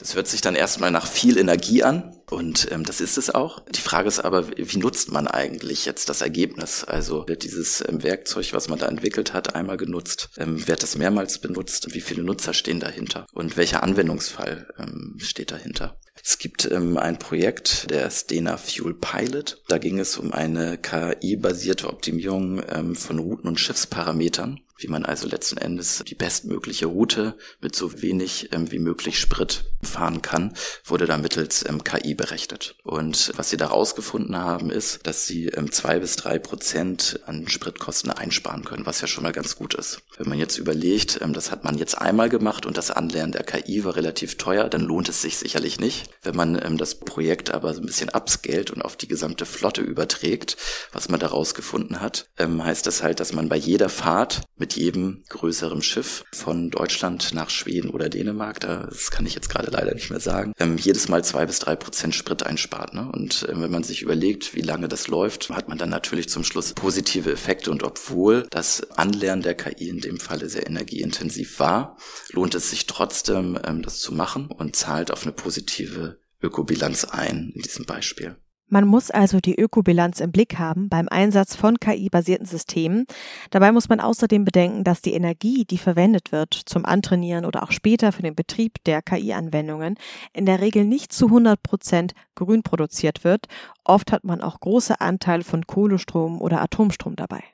Es 0.00 0.14
hört 0.14 0.28
sich 0.28 0.40
dann 0.42 0.54
erstmal 0.54 0.90
nach 0.90 1.06
viel 1.06 1.38
Energie 1.38 1.82
an 1.82 2.14
und 2.30 2.68
ähm, 2.70 2.84
das 2.84 3.00
ist 3.00 3.16
es 3.16 3.34
auch. 3.34 3.60
Die 3.70 3.80
Frage 3.80 4.08
ist 4.08 4.20
aber, 4.20 4.48
wie 4.56 4.78
nutzt 4.78 5.10
man 5.10 5.26
eigentlich 5.26 5.86
jetzt 5.86 6.08
das 6.08 6.20
Ergebnis? 6.20 6.84
Also 6.84 7.26
wird 7.26 7.44
dieses 7.44 7.82
ähm, 7.88 8.02
Werkzeug, 8.02 8.52
was 8.52 8.68
man 8.68 8.78
da 8.78 8.86
entwickelt 8.88 9.32
hat, 9.32 9.54
einmal 9.54 9.78
genutzt? 9.78 10.28
Ähm, 10.36 10.68
wird 10.68 10.82
das 10.82 10.96
mehrmals 10.96 11.38
benutzt? 11.38 11.94
Wie 11.94 12.00
viele 12.00 12.22
Nutzer 12.22 12.52
stehen 12.52 12.80
dahinter? 12.80 13.26
Und 13.32 13.56
welcher 13.56 13.82
Anwendungsfall 13.82 14.68
ähm, 14.78 15.16
steht 15.18 15.50
dahinter? 15.50 15.96
Es 16.28 16.38
gibt 16.38 16.68
ähm, 16.72 16.96
ein 16.96 17.20
Projekt, 17.20 17.88
der 17.88 18.10
Stena 18.10 18.56
Fuel 18.56 18.94
Pilot. 18.94 19.62
Da 19.68 19.78
ging 19.78 20.00
es 20.00 20.18
um 20.18 20.32
eine 20.32 20.76
KI-basierte 20.76 21.88
Optimierung 21.88 22.60
ähm, 22.68 22.96
von 22.96 23.20
Routen 23.20 23.46
und 23.46 23.60
Schiffsparametern. 23.60 24.58
Wie 24.78 24.88
man 24.88 25.04
also 25.04 25.26
letzten 25.26 25.58
Endes 25.58 26.02
die 26.06 26.14
bestmögliche 26.14 26.86
Route 26.86 27.36
mit 27.60 27.74
so 27.74 28.02
wenig 28.02 28.50
ähm, 28.52 28.70
wie 28.70 28.78
möglich 28.78 29.18
Sprit 29.18 29.64
fahren 29.82 30.22
kann, 30.22 30.52
wurde 30.84 31.06
da 31.06 31.16
mittels 31.16 31.64
ähm, 31.68 31.84
KI 31.84 32.14
berechnet. 32.14 32.76
Und 32.82 33.32
was 33.36 33.50
sie 33.50 33.56
da 33.56 33.68
rausgefunden 33.68 34.36
haben, 34.36 34.70
ist, 34.70 35.06
dass 35.06 35.26
sie 35.26 35.46
ähm, 35.48 35.72
zwei 35.72 35.98
bis 35.98 36.16
drei 36.16 36.38
Prozent 36.38 37.20
an 37.26 37.48
Spritkosten 37.48 38.10
einsparen 38.10 38.64
können, 38.64 38.86
was 38.86 39.00
ja 39.00 39.06
schon 39.06 39.22
mal 39.22 39.32
ganz 39.32 39.56
gut 39.56 39.74
ist. 39.74 40.02
Wenn 40.18 40.28
man 40.28 40.38
jetzt 40.38 40.58
überlegt, 40.58 41.20
ähm, 41.22 41.32
das 41.32 41.50
hat 41.50 41.64
man 41.64 41.78
jetzt 41.78 41.98
einmal 41.98 42.28
gemacht 42.28 42.66
und 42.66 42.76
das 42.76 42.90
Anlernen 42.90 43.32
der 43.32 43.44
KI 43.44 43.84
war 43.84 43.96
relativ 43.96 44.36
teuer, 44.36 44.68
dann 44.68 44.82
lohnt 44.82 45.08
es 45.08 45.22
sich 45.22 45.36
sicherlich 45.38 45.80
nicht. 45.80 46.10
Wenn 46.22 46.36
man 46.36 46.60
ähm, 46.62 46.76
das 46.76 46.96
Projekt 46.96 47.50
aber 47.50 47.72
so 47.74 47.80
ein 47.80 47.86
bisschen 47.86 48.10
upscalt 48.10 48.70
und 48.70 48.82
auf 48.82 48.96
die 48.96 49.08
gesamte 49.08 49.46
Flotte 49.46 49.80
überträgt, 49.80 50.56
was 50.92 51.08
man 51.08 51.20
da 51.20 51.28
rausgefunden 51.28 52.00
hat, 52.00 52.28
ähm, 52.38 52.64
heißt 52.64 52.86
das 52.86 53.02
halt, 53.02 53.20
dass 53.20 53.32
man 53.32 53.48
bei 53.48 53.56
jeder 53.56 53.88
Fahrt 53.88 54.42
mit 54.56 54.65
jedem 54.74 55.22
größeren 55.28 55.82
Schiff 55.82 56.24
von 56.32 56.70
Deutschland 56.70 57.34
nach 57.34 57.50
Schweden 57.50 57.90
oder 57.90 58.08
Dänemark, 58.08 58.60
das 58.60 59.10
kann 59.10 59.26
ich 59.26 59.34
jetzt 59.34 59.48
gerade 59.48 59.70
leider 59.70 59.94
nicht 59.94 60.10
mehr 60.10 60.20
sagen, 60.20 60.52
ähm, 60.58 60.76
jedes 60.78 61.08
Mal 61.08 61.22
zwei 61.24 61.46
bis 61.46 61.58
drei 61.58 61.76
Prozent 61.76 62.14
Sprit 62.14 62.42
einspart. 62.44 62.94
Ne? 62.94 63.10
Und 63.12 63.46
ähm, 63.50 63.62
wenn 63.62 63.70
man 63.70 63.82
sich 63.82 64.02
überlegt, 64.02 64.54
wie 64.54 64.62
lange 64.62 64.88
das 64.88 65.08
läuft, 65.08 65.50
hat 65.50 65.68
man 65.68 65.78
dann 65.78 65.90
natürlich 65.90 66.28
zum 66.28 66.44
Schluss 66.44 66.72
positive 66.72 67.32
Effekte. 67.32 67.70
Und 67.70 67.82
obwohl 67.82 68.46
das 68.50 68.90
Anlernen 68.92 69.42
der 69.42 69.54
KI 69.54 69.88
in 69.88 70.00
dem 70.00 70.18
Falle 70.18 70.48
sehr 70.48 70.66
energieintensiv 70.66 71.60
war, 71.60 71.96
lohnt 72.32 72.54
es 72.54 72.70
sich 72.70 72.86
trotzdem, 72.86 73.58
ähm, 73.64 73.82
das 73.82 74.00
zu 74.00 74.12
machen 74.12 74.48
und 74.48 74.76
zahlt 74.76 75.10
auf 75.10 75.22
eine 75.22 75.32
positive 75.32 76.18
Ökobilanz 76.42 77.04
ein 77.04 77.52
in 77.54 77.62
diesem 77.62 77.86
Beispiel. 77.86 78.36
Man 78.68 78.84
muss 78.84 79.12
also 79.12 79.38
die 79.38 79.54
Ökobilanz 79.54 80.18
im 80.18 80.32
Blick 80.32 80.58
haben 80.58 80.88
beim 80.88 81.08
Einsatz 81.08 81.54
von 81.54 81.78
KI-basierten 81.78 82.46
Systemen. 82.46 83.06
Dabei 83.50 83.70
muss 83.70 83.88
man 83.88 84.00
außerdem 84.00 84.44
bedenken, 84.44 84.82
dass 84.82 85.02
die 85.02 85.12
Energie, 85.12 85.64
die 85.64 85.78
verwendet 85.78 86.32
wird 86.32 86.52
zum 86.52 86.84
Antrainieren 86.84 87.44
oder 87.44 87.62
auch 87.62 87.70
später 87.70 88.10
für 88.10 88.22
den 88.22 88.34
Betrieb 88.34 88.82
der 88.84 89.02
KI-Anwendungen, 89.02 89.96
in 90.32 90.46
der 90.46 90.60
Regel 90.60 90.84
nicht 90.84 91.12
zu 91.12 91.26
100 91.26 91.62
Prozent 91.62 92.12
grün 92.34 92.64
produziert 92.64 93.22
wird. 93.22 93.46
Oft 93.84 94.10
hat 94.10 94.24
man 94.24 94.40
auch 94.40 94.58
große 94.58 95.00
Anteile 95.00 95.44
von 95.44 95.66
Kohlestrom 95.68 96.40
oder 96.40 96.60
Atomstrom 96.60 97.14
dabei. 97.14 97.44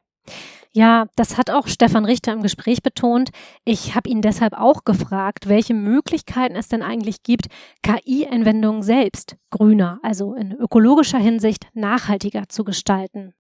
Ja, 0.75 1.07
das 1.17 1.37
hat 1.37 1.51
auch 1.51 1.69
Stefan 1.69 2.07
Richter 2.07 2.33
im 2.33 2.43
Gespräch 2.43 2.83
betont. 2.83 3.31
Ich 3.65 3.95
habe 3.95 4.09
ihn 4.09 4.23
deshalb 4.23 4.55
auch 4.55 4.85
gefragt, 4.85 5.49
welche 5.49 5.75
Möglichkeiten 5.75 6.57
es 6.57 6.69
denn 6.69 6.83
eigentlich 6.83 7.23
gibt, 7.23 7.49
KI-Anwendungen 7.83 8.83
selbst 8.83 9.37
grüner, 9.51 10.01
also 10.03 10.35
in 10.35 10.53
ökologischer 10.53 11.19
Hinsicht 11.19 11.67
nachhaltiger 11.75 12.49
zu 12.49 12.65
gestalten. 12.65 13.35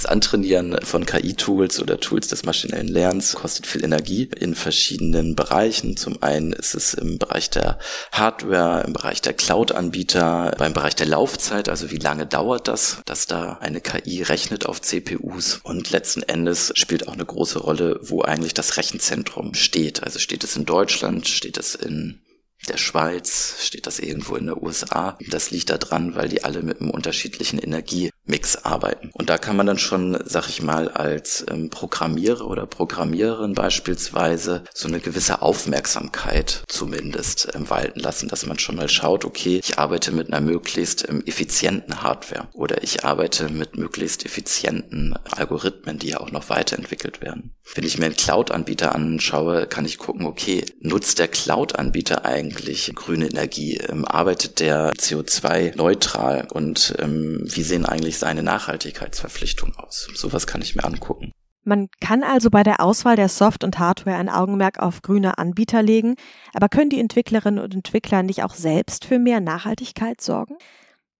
Das 0.00 0.06
Antrainieren 0.06 0.78
von 0.82 1.04
KI-Tools 1.04 1.78
oder 1.78 2.00
Tools 2.00 2.28
des 2.28 2.44
maschinellen 2.44 2.88
Lernens 2.88 3.34
kostet 3.34 3.66
viel 3.66 3.84
Energie 3.84 4.30
in 4.38 4.54
verschiedenen 4.54 5.36
Bereichen. 5.36 5.96
Zum 5.96 6.22
einen 6.22 6.54
ist 6.54 6.74
es 6.74 6.94
im 6.94 7.18
Bereich 7.18 7.50
der 7.50 7.78
Hardware, 8.10 8.84
im 8.86 8.94
Bereich 8.94 9.20
der 9.20 9.34
Cloud-Anbieter, 9.34 10.54
beim 10.56 10.72
Bereich 10.72 10.94
der 10.94 11.06
Laufzeit, 11.06 11.68
also 11.68 11.90
wie 11.90 11.98
lange 11.98 12.26
dauert 12.26 12.66
das, 12.66 13.02
dass 13.04 13.26
da 13.26 13.58
eine 13.60 13.82
KI 13.82 14.22
rechnet 14.22 14.64
auf 14.64 14.80
CPUs. 14.80 15.60
Und 15.64 15.90
letzten 15.90 16.22
Endes 16.22 16.72
spielt 16.76 17.06
auch 17.06 17.12
eine 17.12 17.26
große 17.26 17.58
Rolle, 17.58 18.00
wo 18.02 18.22
eigentlich 18.22 18.54
das 18.54 18.78
Rechenzentrum 18.78 19.52
steht. 19.52 20.02
Also 20.02 20.18
steht 20.18 20.44
es 20.44 20.56
in 20.56 20.64
Deutschland, 20.64 21.28
steht 21.28 21.58
es 21.58 21.74
in 21.74 22.22
der 22.68 22.76
Schweiz, 22.76 23.56
steht 23.60 23.86
das 23.86 23.98
irgendwo 23.98 24.36
in 24.36 24.46
der 24.46 24.62
USA. 24.62 25.16
Das 25.28 25.50
liegt 25.50 25.70
daran, 25.70 26.14
weil 26.14 26.28
die 26.28 26.44
alle 26.44 26.62
mit 26.62 26.80
einem 26.80 26.90
unterschiedlichen 26.90 27.58
Energiemix 28.30 28.56
arbeiten. 28.64 29.10
Und 29.12 29.28
da 29.28 29.38
kann 29.38 29.56
man 29.56 29.66
dann 29.66 29.78
schon, 29.78 30.18
sag 30.24 30.48
ich 30.48 30.62
mal, 30.62 30.88
als 30.88 31.44
ähm, 31.50 31.70
Programmierer 31.70 32.46
oder 32.46 32.66
Programmiererin 32.66 33.54
beispielsweise 33.54 34.62
so 34.72 34.88
eine 34.88 35.00
gewisse 35.00 35.42
Aufmerksamkeit 35.42 36.62
zumindest 36.68 37.48
ähm, 37.54 37.68
walten 37.68 38.00
lassen, 38.00 38.28
dass 38.28 38.46
man 38.46 38.58
schon 38.58 38.76
mal 38.76 38.88
schaut, 38.88 39.24
okay, 39.24 39.60
ich 39.62 39.78
arbeite 39.78 40.12
mit 40.12 40.32
einer 40.32 40.40
möglichst 40.40 41.08
ähm, 41.08 41.22
effizienten 41.26 42.02
Hardware 42.02 42.48
oder 42.52 42.82
ich 42.82 43.04
arbeite 43.04 43.48
mit 43.48 43.76
möglichst 43.76 44.24
effizienten 44.24 45.14
Algorithmen, 45.30 45.98
die 45.98 46.10
ja 46.10 46.20
auch 46.20 46.30
noch 46.30 46.48
weiterentwickelt 46.48 47.20
werden. 47.20 47.52
Wenn 47.74 47.84
ich 47.84 47.98
mir 47.98 48.06
einen 48.06 48.16
Cloud-Anbieter 48.16 48.94
anschaue, 48.94 49.66
kann 49.66 49.84
ich 49.84 49.98
gucken, 49.98 50.26
okay, 50.26 50.64
nutzt 50.80 51.18
der 51.18 51.28
Cloud-Anbieter 51.28 52.24
eigentlich 52.24 52.92
grüne 52.94 53.28
Energie? 53.28 53.76
Ähm, 53.76 54.04
arbeitet 54.04 54.60
der 54.60 54.92
CO2 54.94 55.76
neutral 55.76 56.48
und 56.52 56.94
ähm, 56.98 57.40
wie 57.44 57.62
sehen 57.62 57.86
eigentlich 57.86 58.19
seine 58.20 58.42
Nachhaltigkeitsverpflichtungen 58.42 59.76
aus? 59.76 60.08
Sowas 60.14 60.46
kann 60.46 60.62
ich 60.62 60.76
mir 60.76 60.84
angucken. 60.84 61.32
Man 61.62 61.88
kann 62.00 62.22
also 62.22 62.48
bei 62.48 62.62
der 62.62 62.80
Auswahl 62.80 63.16
der 63.16 63.28
Soft- 63.28 63.64
und 63.64 63.78
Hardware 63.78 64.16
ein 64.16 64.30
Augenmerk 64.30 64.78
auf 64.78 65.02
grüne 65.02 65.36
Anbieter 65.36 65.82
legen, 65.82 66.14
aber 66.54 66.68
können 66.68 66.88
die 66.88 67.00
Entwicklerinnen 67.00 67.62
und 67.62 67.74
Entwickler 67.74 68.22
nicht 68.22 68.42
auch 68.42 68.54
selbst 68.54 69.04
für 69.04 69.18
mehr 69.18 69.40
Nachhaltigkeit 69.40 70.20
sorgen? 70.20 70.56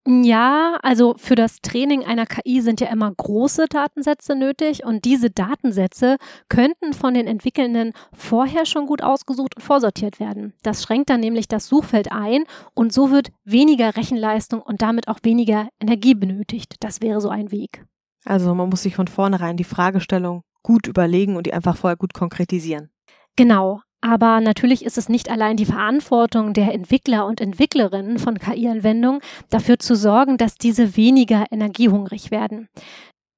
Ja, 0.06 0.78
also 0.82 1.14
für 1.18 1.34
das 1.34 1.60
Training 1.60 2.04
einer 2.04 2.24
KI 2.24 2.62
sind 2.62 2.80
ja 2.80 2.88
immer 2.88 3.12
große 3.12 3.66
Datensätze 3.68 4.34
nötig 4.34 4.84
und 4.84 5.04
diese 5.04 5.30
Datensätze 5.30 6.16
könnten 6.48 6.94
von 6.94 7.12
den 7.12 7.26
Entwickelnden 7.26 7.92
vorher 8.12 8.64
schon 8.64 8.86
gut 8.86 9.02
ausgesucht 9.02 9.56
und 9.56 9.62
vorsortiert 9.62 10.18
werden. 10.18 10.54
Das 10.62 10.82
schränkt 10.82 11.10
dann 11.10 11.20
nämlich 11.20 11.48
das 11.48 11.66
Suchfeld 11.66 12.10
ein 12.12 12.44
und 12.74 12.94
so 12.94 13.10
wird 13.10 13.28
weniger 13.44 13.94
Rechenleistung 13.96 14.62
und 14.62 14.80
damit 14.80 15.06
auch 15.06 15.18
weniger 15.22 15.68
Energie 15.80 16.14
benötigt. 16.14 16.76
Das 16.80 17.02
wäre 17.02 17.20
so 17.20 17.28
ein 17.28 17.52
Weg. 17.52 17.84
Also 18.24 18.54
man 18.54 18.70
muss 18.70 18.82
sich 18.82 18.96
von 18.96 19.06
vornherein 19.06 19.58
die 19.58 19.64
Fragestellung 19.64 20.42
gut 20.62 20.86
überlegen 20.86 21.36
und 21.36 21.46
die 21.46 21.52
einfach 21.52 21.76
vorher 21.76 21.96
gut 21.96 22.14
konkretisieren. 22.14 22.90
Genau. 23.36 23.82
Aber 24.00 24.40
natürlich 24.40 24.84
ist 24.84 24.96
es 24.96 25.08
nicht 25.08 25.30
allein 25.30 25.56
die 25.56 25.66
Verantwortung 25.66 26.54
der 26.54 26.72
Entwickler 26.72 27.26
und 27.26 27.40
Entwicklerinnen 27.40 28.18
von 28.18 28.38
KI-Anwendungen, 28.38 29.20
dafür 29.50 29.78
zu 29.78 29.94
sorgen, 29.94 30.38
dass 30.38 30.56
diese 30.56 30.96
weniger 30.96 31.46
energiehungrig 31.50 32.30
werden. 32.30 32.68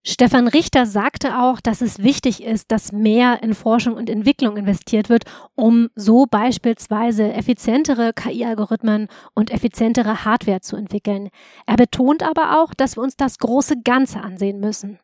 Stefan 0.04 0.48
Richter 0.48 0.84
sagte 0.84 1.38
auch, 1.38 1.60
dass 1.60 1.80
es 1.80 2.02
wichtig 2.02 2.42
ist, 2.42 2.72
dass 2.72 2.90
mehr 2.90 3.40
in 3.44 3.54
Forschung 3.54 3.94
und 3.94 4.10
Entwicklung 4.10 4.56
investiert 4.56 5.08
wird, 5.08 5.24
um 5.54 5.90
so 5.94 6.26
beispielsweise 6.26 7.32
effizientere 7.32 8.12
KI-Algorithmen 8.12 9.06
und 9.34 9.52
effizientere 9.52 10.24
Hardware 10.24 10.60
zu 10.60 10.74
entwickeln. 10.74 11.28
Er 11.66 11.76
betont 11.76 12.24
aber 12.24 12.60
auch, 12.60 12.74
dass 12.74 12.96
wir 12.96 13.02
uns 13.04 13.16
das 13.16 13.38
große 13.38 13.82
Ganze 13.84 14.20
ansehen 14.20 14.58
müssen. 14.58 14.98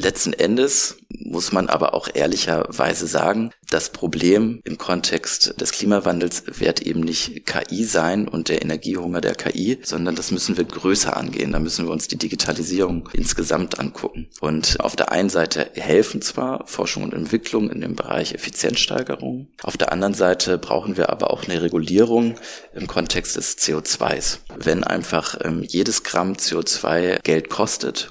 Letzten 0.00 0.32
Endes 0.32 0.98
muss 1.08 1.50
man 1.50 1.68
aber 1.68 1.92
auch 1.92 2.08
ehrlicherweise 2.14 3.08
sagen, 3.08 3.50
das 3.68 3.90
Problem 3.90 4.60
im 4.64 4.78
Kontext 4.78 5.60
des 5.60 5.72
Klimawandels 5.72 6.44
wird 6.60 6.82
eben 6.82 7.00
nicht 7.00 7.44
KI 7.46 7.82
sein 7.82 8.28
und 8.28 8.48
der 8.48 8.62
Energiehunger 8.62 9.20
der 9.20 9.34
KI, 9.34 9.80
sondern 9.82 10.14
das 10.14 10.30
müssen 10.30 10.56
wir 10.56 10.62
größer 10.62 11.16
angehen. 11.16 11.50
Da 11.50 11.58
müssen 11.58 11.86
wir 11.86 11.92
uns 11.92 12.06
die 12.06 12.16
Digitalisierung 12.16 13.08
insgesamt 13.12 13.80
angucken. 13.80 14.28
Und 14.40 14.78
auf 14.78 14.94
der 14.94 15.10
einen 15.10 15.30
Seite 15.30 15.68
helfen 15.74 16.22
zwar 16.22 16.64
Forschung 16.68 17.02
und 17.02 17.12
Entwicklung 17.12 17.68
in 17.68 17.80
dem 17.80 17.96
Bereich 17.96 18.34
Effizienzsteigerung, 18.34 19.48
auf 19.64 19.76
der 19.76 19.90
anderen 19.90 20.14
Seite 20.14 20.58
brauchen 20.58 20.96
wir 20.96 21.10
aber 21.10 21.32
auch 21.32 21.42
eine 21.42 21.60
Regulierung 21.60 22.36
im 22.72 22.86
Kontext 22.86 23.34
des 23.34 23.58
CO2s. 23.58 24.38
Wenn 24.56 24.84
einfach 24.84 25.36
ähm, 25.42 25.64
jedes 25.66 26.04
Gramm 26.04 26.34
CO2 26.34 27.20
Geld 27.24 27.50
kostet 27.50 28.10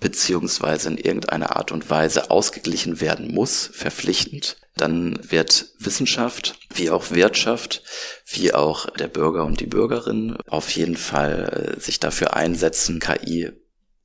beziehungsweise 0.00 0.88
in 0.88 0.98
irgendeiner 0.98 1.56
Art 1.56 1.72
und 1.72 1.88
Weise 1.90 2.30
ausgeglichen 2.30 3.00
werden 3.00 3.32
muss, 3.32 3.70
verpflichtend, 3.72 4.56
dann 4.76 5.18
wird 5.30 5.66
Wissenschaft 5.78 6.58
wie 6.74 6.90
auch 6.90 7.10
Wirtschaft, 7.10 7.82
wie 8.26 8.54
auch 8.54 8.88
der 8.90 9.08
Bürger 9.08 9.44
und 9.44 9.60
die 9.60 9.66
Bürgerin 9.66 10.36
auf 10.46 10.70
jeden 10.70 10.96
Fall 10.96 11.76
äh, 11.76 11.80
sich 11.80 12.00
dafür 12.00 12.34
einsetzen, 12.34 12.98
KI 12.98 13.52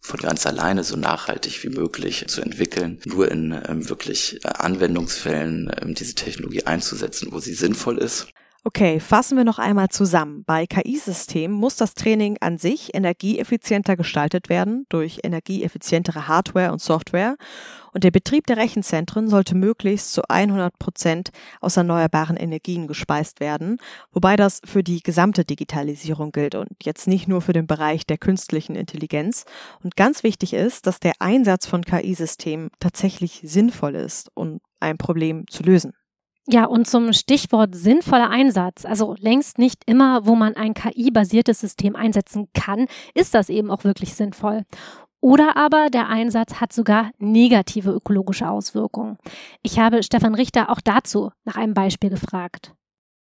von 0.01 0.19
ganz 0.19 0.45
alleine 0.45 0.83
so 0.83 0.97
nachhaltig 0.97 1.63
wie 1.63 1.69
möglich 1.69 2.25
zu 2.27 2.41
entwickeln, 2.41 2.99
nur 3.05 3.31
in 3.31 3.59
ähm, 3.67 3.89
wirklich 3.89 4.43
äh, 4.43 4.49
Anwendungsfällen 4.49 5.71
ähm, 5.81 5.95
diese 5.95 6.13
Technologie 6.13 6.63
einzusetzen, 6.63 7.29
wo 7.31 7.39
sie 7.39 7.55
sinnvoll 7.55 7.97
ist. 7.97 8.27
Okay, 8.67 8.99
fassen 8.99 9.37
wir 9.37 9.43
noch 9.43 9.59
einmal 9.59 9.89
zusammen. 9.89 10.43
Bei 10.43 10.65
KI-Systemen 10.65 11.55
muss 11.55 11.75
das 11.75 11.93
Training 11.93 12.37
an 12.41 12.57
sich 12.57 12.95
energieeffizienter 12.95 13.95
gestaltet 13.95 14.49
werden 14.49 14.87
durch 14.89 15.19
energieeffizientere 15.21 16.27
Hardware 16.27 16.71
und 16.71 16.81
Software 16.81 17.37
und 17.93 18.03
der 18.03 18.09
Betrieb 18.09 18.47
der 18.47 18.57
Rechenzentren 18.57 19.27
sollte 19.27 19.53
möglichst 19.53 20.13
zu 20.13 20.23
100 20.27 20.79
Prozent 20.79 21.29
aus 21.61 21.77
erneuerbaren 21.77 22.37
Energien 22.37 22.87
gespeist 22.87 23.39
werden, 23.39 23.77
wobei 24.11 24.35
das 24.35 24.61
für 24.65 24.81
die 24.81 25.03
gesamte 25.03 25.45
Digitalisierung 25.45 26.31
gilt 26.31 26.55
und 26.55 26.69
jetzt 26.81 27.07
nicht 27.07 27.27
nur 27.27 27.43
für 27.43 27.53
den 27.53 27.67
Bereich 27.67 28.07
der 28.07 28.17
künstlichen 28.17 28.75
Intelligenz. 28.75 29.45
Und 29.83 29.95
ganz 29.95 30.23
wichtig 30.23 30.53
ist, 30.53 30.87
dass 30.87 30.99
der 30.99 31.13
Einsatz 31.19 31.67
von 31.67 31.85
KI-Systemen 31.85 32.71
tatsächlich 32.79 33.41
sinnvoll 33.45 33.93
ist, 33.93 34.31
um 34.33 34.59
ein 34.79 34.97
Problem 34.97 35.45
zu 35.47 35.61
lösen. 35.61 35.93
Ja, 36.47 36.65
und 36.65 36.87
zum 36.87 37.11
Stichwort 37.11 37.73
sinnvoller 37.73 38.29
Einsatz. 38.29 38.85
Also 38.85 39.15
längst 39.19 39.57
nicht 39.57 39.81
immer, 39.87 40.27
wo 40.27 40.35
man 40.35 40.55
ein 40.55 40.75
KI-basiertes 40.75 41.59
System 41.59 41.95
einsetzen 41.95 42.49
kann, 42.53 42.87
ist 43.15 43.33
das 43.33 43.49
eben 43.49 43.71
auch 43.71 43.83
wirklich 43.83 44.13
sinnvoll. 44.13 44.63
Oder 45.21 45.57
aber 45.57 45.89
der 45.89 46.07
Einsatz 46.07 46.61
hat 46.61 46.71
sogar 46.71 47.09
negative 47.17 47.89
ökologische 47.89 48.47
Auswirkungen. 48.47 49.17
Ich 49.63 49.79
habe 49.79 50.03
Stefan 50.03 50.35
Richter 50.35 50.69
auch 50.69 50.81
dazu 50.81 51.31
nach 51.45 51.55
einem 51.55 51.73
Beispiel 51.73 52.11
gefragt. 52.11 52.73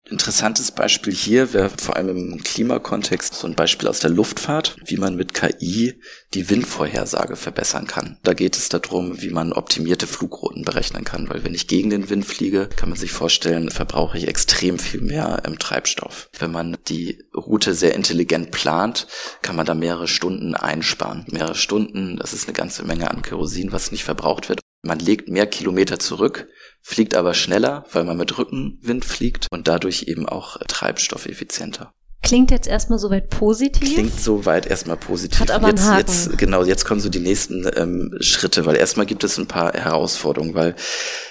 Interessantes 0.07 0.69
Beispiel 0.69 1.13
hier 1.13 1.51
wäre 1.53 1.71
vor 1.81 1.95
allem 1.95 2.33
im 2.33 2.43
Klimakontext 2.43 3.33
so 3.33 3.47
ein 3.47 3.55
Beispiel 3.55 3.88
aus 3.88 4.00
der 4.00 4.12
Luftfahrt, 4.12 4.75
wie 4.85 4.97
man 4.97 5.15
mit 5.15 5.33
KI 5.33 6.00
die 6.35 6.47
Windvorhersage 6.47 7.35
verbessern 7.35 7.88
kann. 7.88 8.19
Da 8.21 8.35
geht 8.35 8.55
es 8.55 8.69
darum, 8.69 9.24
wie 9.24 9.31
man 9.31 9.51
optimierte 9.51 10.05
Flugrouten 10.05 10.63
berechnen 10.63 11.05
kann, 11.05 11.27
weil 11.29 11.43
wenn 11.43 11.55
ich 11.55 11.67
gegen 11.67 11.89
den 11.89 12.07
Wind 12.12 12.24
fliege, 12.25 12.69
kann 12.75 12.89
man 12.89 13.00
sich 13.00 13.12
vorstellen, 13.12 13.71
verbrauche 13.71 14.19
ich 14.19 14.27
extrem 14.27 14.77
viel 14.77 15.01
mehr 15.01 15.41
im 15.43 15.57
Treibstoff. 15.57 16.29
Wenn 16.38 16.51
man 16.51 16.77
die 16.88 17.24
Route 17.35 17.74
sehr 17.74 17.95
intelligent 17.95 18.51
plant, 18.51 19.07
kann 19.41 19.55
man 19.55 19.65
da 19.65 19.74
mehrere 19.74 20.07
Stunden 20.07 20.53
einsparen. 20.53 21.25
Mehrere 21.31 21.55
Stunden, 21.55 22.17
das 22.17 22.31
ist 22.31 22.47
eine 22.47 22.53
ganze 22.53 22.83
Menge 22.83 23.09
an 23.09 23.24
Kerosin, 23.24 23.71
was 23.71 23.91
nicht 23.91 24.03
verbraucht 24.03 24.50
wird. 24.50 24.59
Man 24.85 24.99
legt 24.99 25.29
mehr 25.29 25.47
Kilometer 25.47 25.97
zurück, 25.97 26.47
fliegt 26.83 27.15
aber 27.15 27.33
schneller, 27.33 27.85
weil 27.91 28.03
man 28.03 28.17
mit 28.17 28.37
Rückenwind 28.37 29.03
fliegt 29.03 29.47
und 29.49 29.67
dadurch 29.67 30.03
eben 30.03 30.29
auch 30.29 30.57
treibstoffeffizienter. 30.67 31.91
Klingt 32.25 32.51
jetzt 32.51 32.67
erstmal 32.67 32.98
soweit 33.00 33.29
positiv. 33.29 33.94
Klingt 33.94 34.20
soweit 34.20 34.65
erstmal 34.65 34.98
positiv. 34.98 35.39
Hat 35.39 35.51
aber 35.51 35.70
jetzt, 35.70 35.88
jetzt 35.96 36.38
genau, 36.38 36.63
jetzt 36.63 36.84
kommen 36.84 37.00
so 37.00 37.10
die 37.10 37.20
nächsten 37.20 37.70
ähm, 37.75 38.17
Schritte, 38.20 38.65
weil 38.65 38.75
erstmal 38.75 39.05
gibt 39.05 39.24
es 39.24 39.38
ein 39.38 39.48
paar 39.48 39.74
Herausforderungen, 39.74 40.55
weil 40.55 40.75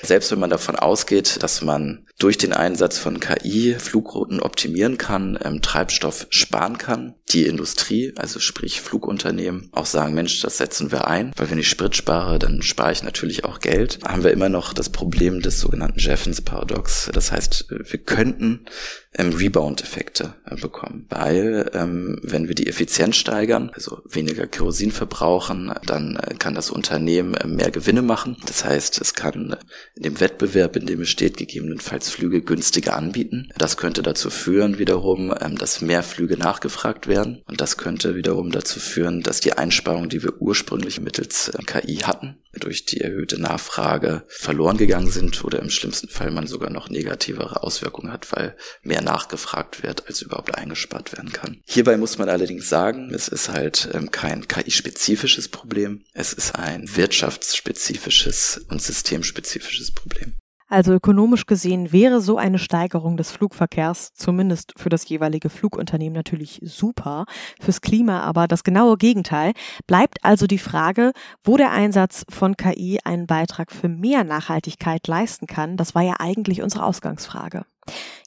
selbst 0.03 0.31
wenn 0.31 0.39
man 0.39 0.51
davon 0.51 0.77
ausgeht, 0.77 1.43
dass 1.43 1.63
man 1.63 2.07
durch 2.19 2.39
den 2.39 2.53
Einsatz 2.53 2.97
von 2.97 3.19
KI 3.19 3.75
Flugrouten 3.77 4.41
optimieren 4.41 4.99
kann, 4.99 5.37
ähm, 5.43 5.63
Treibstoff 5.63 6.27
sparen 6.31 6.79
kann, 6.79 7.15
die 7.31 7.47
Industrie, 7.47 8.13
also 8.17 8.39
sprich 8.39 8.81
Flugunternehmen, 8.81 9.71
auch 9.73 9.87
sagen, 9.87 10.15
Mensch, 10.15 10.41
das 10.41 10.59
setzen 10.59 10.93
wir 10.93 11.09
ein, 11.09 11.33
weil 11.37 11.51
wenn 11.51 11.59
ich 11.59 11.69
Sprit 11.69 11.97
spare, 11.97 12.39
dann 12.39 12.63
spare 12.63 12.93
ich 12.93 13.03
natürlich 13.03 13.45
auch 13.45 13.59
Geld. 13.59 13.99
Haben 14.07 14.23
wir 14.23 14.31
immer 14.31 14.49
noch 14.49 14.73
das 14.73 14.91
Problem 14.91 15.43
des 15.43 15.59
sogenannten 15.59 15.99
Jeffens 15.99 16.41
Paradox. 16.41 17.11
Das 17.13 17.33
heißt, 17.33 17.67
wir 17.69 17.99
könnten 17.99 18.67
ähm, 19.17 19.33
Rebound-Effekte 19.33 20.35
äh, 20.45 20.57
bekommen. 20.57 21.07
Weil 21.09 21.71
ähm, 21.75 22.19
wenn 22.23 22.49
wir 22.49 22.55
die 22.55 22.67
Effizienz 22.67 23.17
steigern, 23.17 23.71
also 23.75 24.03
weniger 24.09 24.47
Kerosin 24.47 24.91
verbrauchen, 24.91 25.73
dann 25.87 26.17
äh, 26.17 26.35
kann 26.35 26.55
das 26.55 26.71
Unternehmen 26.71 27.35
äh, 27.35 27.47
mehr 27.47 27.71
Gewinne 27.71 28.03
machen. 28.03 28.37
Das 28.47 28.65
heißt, 28.65 29.01
es 29.01 29.15
kann 29.15 29.53
äh, 29.53 29.57
in 29.97 30.03
dem 30.03 30.21
Wettbewerb, 30.21 30.77
in 30.77 30.87
dem 30.87 31.03
es 31.03 31.11
steht, 31.11 31.37
gegebenenfalls 31.37 32.11
Flüge 32.11 32.43
günstiger 32.43 32.97
anbieten. 32.97 33.49
Das 33.57 33.77
könnte 33.77 34.03
dazu 34.03 34.31
führen 34.31 34.79
wiederum, 34.79 35.33
ähm, 35.41 35.57
dass 35.57 35.81
mehr 35.81 36.03
Flüge 36.03 36.37
nachgefragt 36.37 37.07
werden. 37.07 37.43
Und 37.47 37.61
das 37.61 37.77
könnte 37.77 38.17
wiederum 38.17 38.51
dazu 38.51 38.81
führen, 38.81 39.23
dass 39.23 39.41
die 39.41 39.53
Einsparungen, 39.53 40.09
die 40.09 40.23
wir 40.23 40.41
ursprünglich 40.41 41.01
mittels 41.01 41.49
äh, 41.49 41.63
KI 41.63 41.99
hatten, 41.99 42.39
durch 42.53 42.85
die 42.85 43.01
erhöhte 43.01 43.41
Nachfrage 43.41 44.25
verloren 44.29 44.77
gegangen 44.77 45.11
sind 45.11 45.45
oder 45.45 45.61
im 45.61 45.71
schlimmsten 45.71 46.09
Fall 46.09 46.31
man 46.31 46.47
sogar 46.47 46.71
noch 46.71 46.89
negativere 46.89 47.63
Auswirkungen 47.63 48.13
hat, 48.13 48.31
weil 48.33 48.57
mehr 48.83 49.04
nachgefragt 49.05 49.83
wird, 49.83 50.07
als 50.09 50.23
überhaupt 50.23 50.55
eingespart 50.55 51.13
werden 51.13 51.33
kann. 51.33 51.61
Hierbei 51.67 51.97
muss 51.97 52.19
man 52.19 52.29
allerdings 52.29 52.69
sagen, 52.69 53.13
es 53.15 53.29
ist 53.29 53.49
halt 53.49 53.89
ähm, 53.93 54.11
kein 54.11 54.49
KI-spezifisches 54.49 55.49
Problem, 55.49 56.05
es 56.13 56.33
ist 56.33 56.57
ein 56.57 56.89
wirtschaftsspezifisches 56.97 58.65
und 58.69 58.83
systemspezifisches 58.83 59.93
Problem. 59.93 60.35
Also 60.75 60.93
ökonomisch 60.93 61.47
gesehen 61.47 61.93
wäre 61.93 62.21
so 62.21 62.39
eine 62.39 62.59
Steigerung 62.59 63.17
des 63.17 63.31
Flugverkehrs 63.31 64.13
zumindest 64.15 64.73
für 64.77 64.89
das 64.89 65.09
jeweilige 65.09 65.51
Flugunternehmen 65.51 66.15
natürlich 66.15 66.61
super, 66.65 67.27
fürs 67.61 67.81
Klima 67.81 68.23
aber 68.23 68.49
das 68.49 68.65
genaue 68.65 68.97
Gegenteil. 68.97 69.53
Bleibt 69.87 70.25
also 70.25 70.47
die 70.47 70.59
Frage, 70.59 71.13
wo 71.45 71.57
der 71.57 71.71
Einsatz 71.71 72.25
von 72.31 72.57
KI 72.57 72.99
einen 73.05 73.27
Beitrag 73.27 73.71
für 73.71 73.89
mehr 73.89 74.25
Nachhaltigkeit 74.25 75.07
leisten 75.07 75.47
kann. 75.47 75.77
Das 75.77 75.95
war 75.95 76.03
ja 76.03 76.15
eigentlich 76.19 76.63
unsere 76.63 76.85
Ausgangsfrage. 76.85 77.67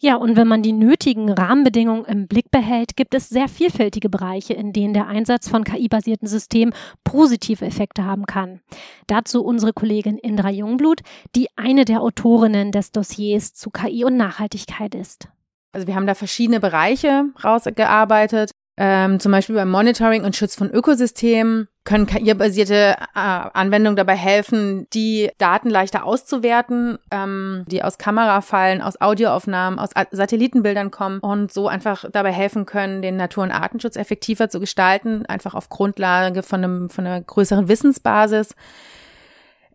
Ja, 0.01 0.15
und 0.15 0.35
wenn 0.35 0.47
man 0.47 0.61
die 0.61 0.73
nötigen 0.73 1.29
Rahmenbedingungen 1.31 2.05
im 2.05 2.27
Blick 2.27 2.51
behält, 2.51 2.95
gibt 2.95 3.15
es 3.15 3.29
sehr 3.29 3.47
vielfältige 3.47 4.09
Bereiche, 4.09 4.53
in 4.53 4.73
denen 4.73 4.93
der 4.93 5.07
Einsatz 5.07 5.49
von 5.49 5.63
KI-basierten 5.63 6.27
Systemen 6.27 6.73
positive 7.03 7.65
Effekte 7.65 8.05
haben 8.05 8.25
kann. 8.25 8.61
Dazu 9.07 9.43
unsere 9.43 9.73
Kollegin 9.73 10.17
Indra 10.17 10.49
Jungblut, 10.49 11.01
die 11.35 11.47
eine 11.55 11.85
der 11.85 12.01
Autorinnen 12.01 12.71
des 12.71 12.91
Dossiers 12.91 13.53
zu 13.53 13.69
KI 13.71 14.03
und 14.05 14.17
Nachhaltigkeit 14.17 14.93
ist. 14.93 15.29
Also 15.71 15.87
wir 15.87 15.95
haben 15.95 16.07
da 16.07 16.15
verschiedene 16.15 16.59
Bereiche 16.59 17.25
rausgearbeitet. 17.43 18.51
Ähm, 18.79 19.19
zum 19.19 19.31
Beispiel 19.31 19.55
beim 19.55 19.71
Monitoring 19.71 20.23
und 20.23 20.35
Schutz 20.35 20.55
von 20.55 20.69
Ökosystemen 20.69 21.67
können 21.83 22.05
KI-basierte 22.05 22.95
äh, 23.15 23.15
Anwendungen 23.15 23.95
dabei 23.95 24.15
helfen, 24.15 24.87
die 24.93 25.31
Daten 25.39 25.69
leichter 25.71 26.05
auszuwerten, 26.05 26.99
ähm, 27.09 27.65
die 27.67 27.81
aus 27.81 27.97
Kamerafallen, 27.97 28.83
aus 28.83 29.01
Audioaufnahmen, 29.01 29.79
aus 29.79 29.91
Satellitenbildern 30.11 30.91
kommen 30.91 31.19
und 31.21 31.51
so 31.51 31.67
einfach 31.67 32.05
dabei 32.11 32.31
helfen 32.31 32.67
können, 32.67 33.01
den 33.01 33.17
Natur- 33.17 33.45
und 33.45 33.51
Artenschutz 33.51 33.95
effektiver 33.95 34.47
zu 34.47 34.59
gestalten, 34.59 35.25
einfach 35.25 35.55
auf 35.55 35.69
Grundlage 35.69 36.43
von, 36.43 36.63
einem, 36.63 36.89
von 36.91 37.07
einer 37.07 37.21
größeren 37.21 37.67
Wissensbasis. 37.69 38.53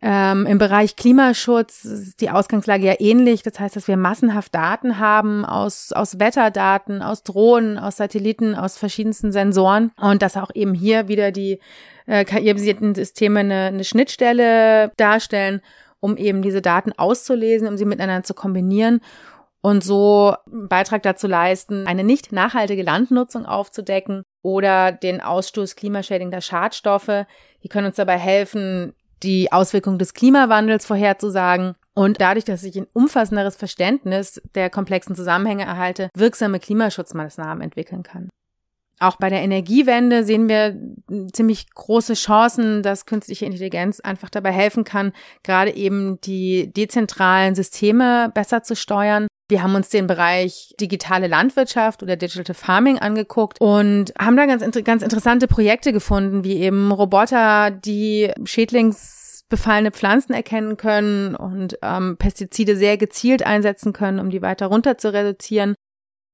Ähm, 0.04 0.46
Im 0.46 0.58
Bereich 0.58 0.96
Klimaschutz 0.96 1.84
ist 1.84 2.20
die 2.20 2.30
Ausgangslage 2.30 2.84
ja 2.84 2.94
ähnlich. 2.98 3.44
Das 3.44 3.60
heißt, 3.60 3.76
dass 3.76 3.86
wir 3.86 3.96
massenhaft 3.96 4.52
Daten 4.52 4.98
haben 4.98 5.44
aus, 5.44 5.92
aus 5.92 6.18
Wetterdaten, 6.18 7.02
aus 7.02 7.22
Drohnen, 7.22 7.78
aus 7.78 7.98
Satelliten, 7.98 8.56
aus 8.56 8.76
verschiedensten 8.76 9.30
Sensoren 9.30 9.92
und 9.96 10.20
dass 10.20 10.36
auch 10.36 10.50
eben 10.54 10.74
hier 10.74 11.06
wieder 11.06 11.30
die 11.30 11.60
äh, 12.06 12.24
KI-basierten 12.24 12.96
Systeme 12.96 13.40
eine, 13.40 13.66
eine 13.66 13.84
Schnittstelle 13.84 14.90
darstellen, 14.96 15.60
um 16.00 16.16
eben 16.16 16.42
diese 16.42 16.62
Daten 16.62 16.90
auszulesen, 16.92 17.68
um 17.68 17.76
sie 17.76 17.84
miteinander 17.84 18.24
zu 18.24 18.34
kombinieren 18.34 19.00
und 19.60 19.84
so 19.84 20.34
einen 20.50 20.68
Beitrag 20.68 21.04
dazu 21.04 21.28
leisten, 21.28 21.86
eine 21.86 22.02
nicht 22.02 22.32
nachhaltige 22.32 22.82
Landnutzung 22.82 23.46
aufzudecken 23.46 24.24
oder 24.42 24.90
den 24.90 25.20
Ausstoß 25.20 25.76
klimaschädigender 25.76 26.40
Schadstoffe. 26.40 27.26
Die 27.62 27.68
können 27.68 27.86
uns 27.86 27.96
dabei 27.96 28.18
helfen, 28.18 28.94
die 29.22 29.52
Auswirkungen 29.52 29.98
des 29.98 30.14
Klimawandels 30.14 30.86
vorherzusagen 30.86 31.74
und 31.94 32.20
dadurch, 32.20 32.44
dass 32.44 32.64
ich 32.64 32.76
ein 32.76 32.86
umfassenderes 32.92 33.56
Verständnis 33.56 34.40
der 34.54 34.70
komplexen 34.70 35.14
Zusammenhänge 35.14 35.64
erhalte, 35.64 36.08
wirksame 36.14 36.58
Klimaschutzmaßnahmen 36.58 37.62
entwickeln 37.62 38.02
kann. 38.02 38.28
Auch 39.02 39.16
bei 39.16 39.30
der 39.30 39.42
Energiewende 39.42 40.22
sehen 40.22 40.48
wir 40.48 40.78
ziemlich 41.32 41.68
große 41.74 42.14
Chancen, 42.14 42.84
dass 42.84 43.04
künstliche 43.04 43.46
Intelligenz 43.46 43.98
einfach 43.98 44.30
dabei 44.30 44.52
helfen 44.52 44.84
kann, 44.84 45.12
gerade 45.42 45.74
eben 45.74 46.20
die 46.20 46.72
dezentralen 46.72 47.56
Systeme 47.56 48.30
besser 48.32 48.62
zu 48.62 48.76
steuern. 48.76 49.26
Wir 49.48 49.62
haben 49.62 49.74
uns 49.74 49.88
den 49.90 50.06
Bereich 50.06 50.74
digitale 50.80 51.26
Landwirtschaft 51.26 52.02
oder 52.02 52.16
Digital 52.16 52.54
Farming 52.54 52.98
angeguckt 52.98 53.60
und 53.60 54.12
haben 54.18 54.36
da 54.36 54.46
ganz, 54.46 54.62
ganz 54.84 55.02
interessante 55.02 55.46
Projekte 55.46 55.92
gefunden, 55.92 56.44
wie 56.44 56.56
eben 56.58 56.90
Roboter, 56.90 57.70
die 57.70 58.30
schädlingsbefallene 58.44 59.90
Pflanzen 59.90 60.32
erkennen 60.32 60.76
können 60.76 61.34
und 61.34 61.78
ähm, 61.82 62.16
Pestizide 62.18 62.76
sehr 62.76 62.96
gezielt 62.96 63.44
einsetzen 63.44 63.92
können, 63.92 64.20
um 64.20 64.30
die 64.30 64.42
weiter 64.42 64.66
runter 64.66 64.96
zu 64.96 65.12
reduzieren. 65.12 65.74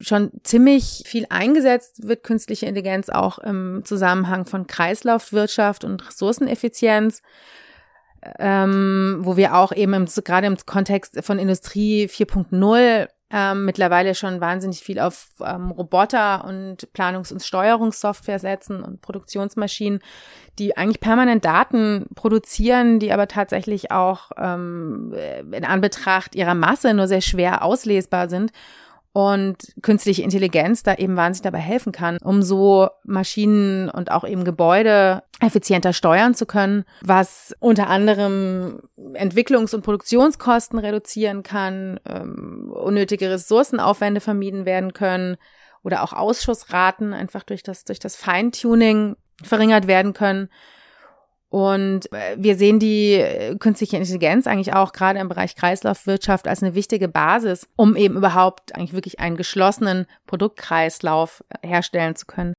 Schon 0.00 0.30
ziemlich 0.44 1.02
viel 1.06 1.26
eingesetzt 1.28 2.06
wird 2.06 2.22
künstliche 2.22 2.66
Intelligenz 2.66 3.08
auch 3.08 3.38
im 3.38 3.82
Zusammenhang 3.84 4.44
von 4.44 4.68
Kreislaufwirtschaft 4.68 5.82
und 5.82 6.06
Ressourceneffizienz, 6.06 7.22
ähm, 8.38 9.18
wo 9.20 9.36
wir 9.36 9.54
auch 9.54 9.72
eben 9.72 9.94
im, 9.94 10.06
gerade 10.24 10.46
im 10.46 10.56
Kontext 10.66 11.22
von 11.24 11.38
Industrie 11.38 12.06
4.0 12.06 13.08
ähm, 13.30 13.66
mittlerweile 13.66 14.14
schon 14.14 14.40
wahnsinnig 14.40 14.80
viel 14.80 14.98
auf 14.98 15.28
ähm, 15.44 15.70
Roboter 15.70 16.44
und 16.46 16.88
Planungs- 16.94 17.30
und 17.30 17.42
Steuerungssoftware 17.42 18.38
setzen 18.38 18.82
und 18.82 19.02
Produktionsmaschinen, 19.02 20.00
die 20.58 20.76
eigentlich 20.78 21.00
permanent 21.00 21.44
Daten 21.44 22.06
produzieren, 22.14 23.00
die 23.00 23.12
aber 23.12 23.28
tatsächlich 23.28 23.90
auch 23.90 24.30
ähm, 24.38 25.14
in 25.52 25.64
Anbetracht 25.64 26.34
ihrer 26.34 26.54
Masse 26.54 26.94
nur 26.94 27.06
sehr 27.06 27.20
schwer 27.20 27.62
auslesbar 27.62 28.30
sind 28.30 28.50
und 29.18 29.56
künstliche 29.82 30.22
Intelligenz 30.22 30.84
da 30.84 30.94
eben 30.94 31.16
wahnsinnig 31.16 31.42
dabei 31.42 31.58
helfen 31.58 31.90
kann, 31.90 32.18
um 32.22 32.40
so 32.40 32.88
Maschinen 33.02 33.90
und 33.90 34.12
auch 34.12 34.22
eben 34.22 34.44
Gebäude 34.44 35.24
effizienter 35.40 35.92
steuern 35.92 36.36
zu 36.36 36.46
können, 36.46 36.84
was 37.02 37.52
unter 37.58 37.88
anderem 37.88 38.80
Entwicklungs- 39.14 39.74
und 39.74 39.82
Produktionskosten 39.82 40.78
reduzieren 40.78 41.42
kann, 41.42 41.98
ähm, 42.08 42.70
unnötige 42.72 43.28
Ressourcenaufwände 43.28 44.20
vermieden 44.20 44.66
werden 44.66 44.92
können 44.92 45.36
oder 45.82 46.04
auch 46.04 46.12
Ausschussraten 46.12 47.12
einfach 47.12 47.42
durch 47.42 47.64
das, 47.64 47.84
durch 47.84 47.98
das 47.98 48.14
Feintuning 48.14 49.16
verringert 49.42 49.88
werden 49.88 50.12
können. 50.12 50.48
Und 51.50 52.12
äh, 52.12 52.36
wir 52.36 52.56
sehen 52.56 52.78
die 52.78 53.14
äh, 53.14 53.56
künstliche 53.56 53.96
Intelligenz 53.96 54.46
eigentlich 54.46 54.74
auch 54.74 54.92
gerade 54.92 55.18
im 55.18 55.28
Bereich 55.28 55.56
Kreislaufwirtschaft 55.56 56.46
als 56.46 56.62
eine 56.62 56.74
wichtige 56.74 57.08
Basis, 57.08 57.68
um 57.76 57.96
eben 57.96 58.16
überhaupt 58.16 58.74
eigentlich 58.74 58.92
wirklich 58.92 59.18
einen 59.20 59.36
geschlossenen 59.36 60.06
Produktkreislauf 60.26 61.42
äh, 61.48 61.66
herstellen 61.66 62.16
zu 62.16 62.26
können. 62.26 62.52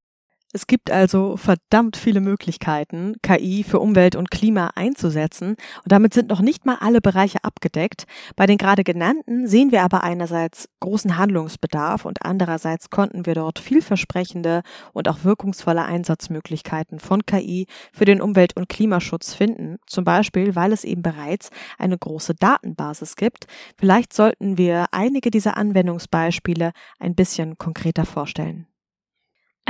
Es 0.52 0.66
gibt 0.66 0.90
also 0.90 1.36
verdammt 1.36 1.96
viele 1.96 2.20
Möglichkeiten, 2.20 3.14
KI 3.22 3.62
für 3.62 3.78
Umwelt 3.78 4.16
und 4.16 4.32
Klima 4.32 4.72
einzusetzen 4.74 5.50
und 5.50 5.92
damit 5.92 6.12
sind 6.12 6.28
noch 6.28 6.40
nicht 6.40 6.66
mal 6.66 6.78
alle 6.80 7.00
Bereiche 7.00 7.44
abgedeckt. 7.44 8.04
Bei 8.34 8.46
den 8.46 8.58
gerade 8.58 8.82
genannten 8.82 9.46
sehen 9.46 9.70
wir 9.70 9.84
aber 9.84 10.02
einerseits 10.02 10.68
großen 10.80 11.16
Handlungsbedarf 11.16 12.04
und 12.04 12.24
andererseits 12.24 12.90
konnten 12.90 13.26
wir 13.26 13.36
dort 13.36 13.60
vielversprechende 13.60 14.62
und 14.92 15.08
auch 15.08 15.22
wirkungsvolle 15.22 15.84
Einsatzmöglichkeiten 15.84 16.98
von 16.98 17.24
KI 17.24 17.68
für 17.92 18.04
den 18.04 18.20
Umwelt- 18.20 18.56
und 18.56 18.68
Klimaschutz 18.68 19.34
finden. 19.34 19.76
Zum 19.86 20.02
Beispiel, 20.02 20.56
weil 20.56 20.72
es 20.72 20.82
eben 20.82 21.02
bereits 21.02 21.50
eine 21.78 21.96
große 21.96 22.34
Datenbasis 22.34 23.14
gibt. 23.14 23.46
Vielleicht 23.78 24.12
sollten 24.12 24.58
wir 24.58 24.86
einige 24.90 25.30
dieser 25.30 25.56
Anwendungsbeispiele 25.56 26.72
ein 26.98 27.14
bisschen 27.14 27.56
konkreter 27.56 28.04
vorstellen. 28.04 28.66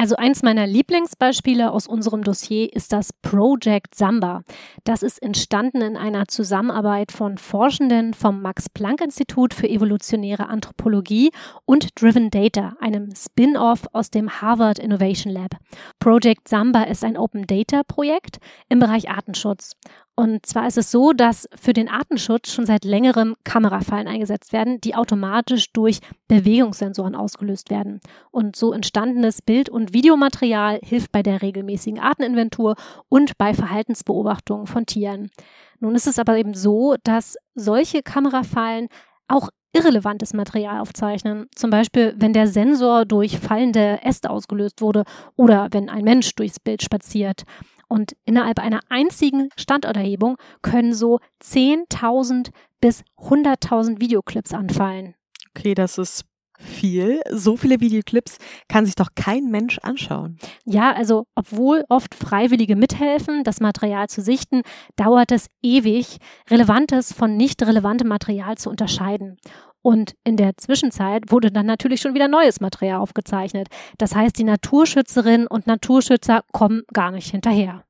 Also 0.01 0.17
eins 0.17 0.43
meiner 0.43 0.67
Lieblingsbeispiele 0.67 1.71
aus 1.71 1.87
unserem 1.87 2.25
Dossier 2.25 2.73
ist 2.73 2.95
das 2.95 3.13
Project 3.13 3.95
Samba. 3.95 4.45
Das 4.83 5.03
ist 5.03 5.23
entstanden 5.23 5.83
in 5.83 5.99
einer 5.99 6.27
Zusammenarbeit 6.27 7.13
von 7.13 7.37
Forschenden 7.37 8.15
vom 8.15 8.41
Max 8.41 8.71
Planck 8.71 9.03
Institut 9.03 9.53
für 9.53 9.69
evolutionäre 9.69 10.49
Anthropologie 10.49 11.33
und 11.67 12.01
Driven 12.01 12.31
Data, 12.31 12.79
einem 12.81 13.15
Spin-off 13.15 13.89
aus 13.93 14.11
dem 14.11 14.41
Harvard 14.41 14.79
Innovation 14.79 15.35
Lab. 15.35 15.59
Project 15.99 16.49
Samba 16.49 16.85
ist 16.85 17.05
ein 17.05 17.19
Open 17.19 17.47
Data 17.47 17.83
Projekt 17.87 18.39
im 18.71 18.79
Bereich 18.79 19.11
Artenschutz. 19.11 19.77
Und 20.21 20.45
zwar 20.45 20.67
ist 20.67 20.77
es 20.77 20.91
so, 20.91 21.15
dass 21.15 21.49
für 21.59 21.73
den 21.73 21.89
Artenschutz 21.89 22.53
schon 22.53 22.67
seit 22.67 22.85
längerem 22.85 23.37
Kamerafallen 23.43 24.07
eingesetzt 24.07 24.53
werden, 24.53 24.79
die 24.79 24.95
automatisch 24.95 25.73
durch 25.73 26.01
Bewegungssensoren 26.29 27.15
ausgelöst 27.15 27.71
werden. 27.71 28.01
Und 28.31 28.55
so 28.55 28.75
entstandenes 28.75 29.41
Bild- 29.41 29.71
und 29.71 29.95
Videomaterial 29.95 30.79
hilft 30.83 31.11
bei 31.11 31.23
der 31.23 31.41
regelmäßigen 31.41 31.99
Arteninventur 31.99 32.75
und 33.09 33.39
bei 33.39 33.55
Verhaltensbeobachtungen 33.55 34.67
von 34.67 34.85
Tieren. 34.85 35.31
Nun 35.79 35.95
ist 35.95 36.07
es 36.07 36.19
aber 36.19 36.37
eben 36.37 36.53
so, 36.53 36.97
dass 37.03 37.39
solche 37.55 38.03
Kamerafallen 38.03 38.89
auch 39.27 39.49
irrelevantes 39.73 40.35
Material 40.35 40.81
aufzeichnen. 40.81 41.47
Zum 41.55 41.71
Beispiel, 41.71 42.15
wenn 42.19 42.35
der 42.35 42.47
Sensor 42.47 43.07
durch 43.07 43.39
fallende 43.39 44.01
Äste 44.03 44.29
ausgelöst 44.29 44.83
wurde 44.83 45.05
oder 45.37 45.69
wenn 45.71 45.89
ein 45.89 46.05
Mensch 46.05 46.35
durchs 46.35 46.61
Bild 46.61 46.83
spaziert. 46.83 47.45
Und 47.91 48.17
innerhalb 48.25 48.61
einer 48.61 48.81
einzigen 48.89 49.49
Standorterhebung 49.57 50.37
können 50.63 50.95
so 50.95 51.19
10.000 51.43 52.51
bis 52.81 53.03
100.000 53.19 54.01
Videoclips 54.01 54.55
anfallen. 54.55 55.17
Okay, 55.57 55.75
das 55.75 55.99
ist 55.99 56.25
viel. 56.61 57.21
So 57.33 57.57
viele 57.57 57.81
Videoclips 57.81 58.39
kann 58.69 58.87
sich 58.87 58.95
doch 58.95 59.09
kein 59.17 59.51
Mensch 59.51 59.79
anschauen. 59.81 60.39
Ja, 60.65 60.93
also 60.93 61.25
obwohl 61.35 61.85
oft 61.89 62.15
Freiwillige 62.15 62.77
mithelfen, 62.77 63.43
das 63.43 63.61
Material 63.61 64.09
zu 64.09 64.23
sichten, 64.23 64.63
dauert 64.95 65.33
es 65.33 65.47
ewig, 65.63 66.19
relevantes 66.49 67.13
von 67.13 67.37
nicht 67.37 67.61
relevantem 67.63 68.07
Material 68.07 68.57
zu 68.57 68.71
unterscheiden. 68.71 69.37
Und 69.83 70.15
in 70.25 70.37
der 70.37 70.57
Zwischenzeit 70.57 71.31
wurde 71.31 71.51
dann 71.51 71.67
natürlich 71.67 72.01
schon 72.01 72.15
wieder 72.15 72.29
neues 72.29 72.61
Material 72.61 73.01
aufgezeichnet. 73.01 73.69
Das 73.99 74.15
heißt, 74.15 74.39
die 74.39 74.45
Naturschützerinnen 74.45 75.47
und 75.47 75.67
Naturschützer 75.67 76.43
kommen 76.53 76.83
gar 76.93 77.11
nicht 77.11 77.31
hinterher. 77.31 77.85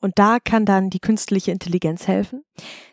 Und 0.00 0.18
da 0.18 0.38
kann 0.42 0.64
dann 0.64 0.90
die 0.90 1.00
künstliche 1.00 1.50
Intelligenz 1.50 2.06
helfen? 2.06 2.44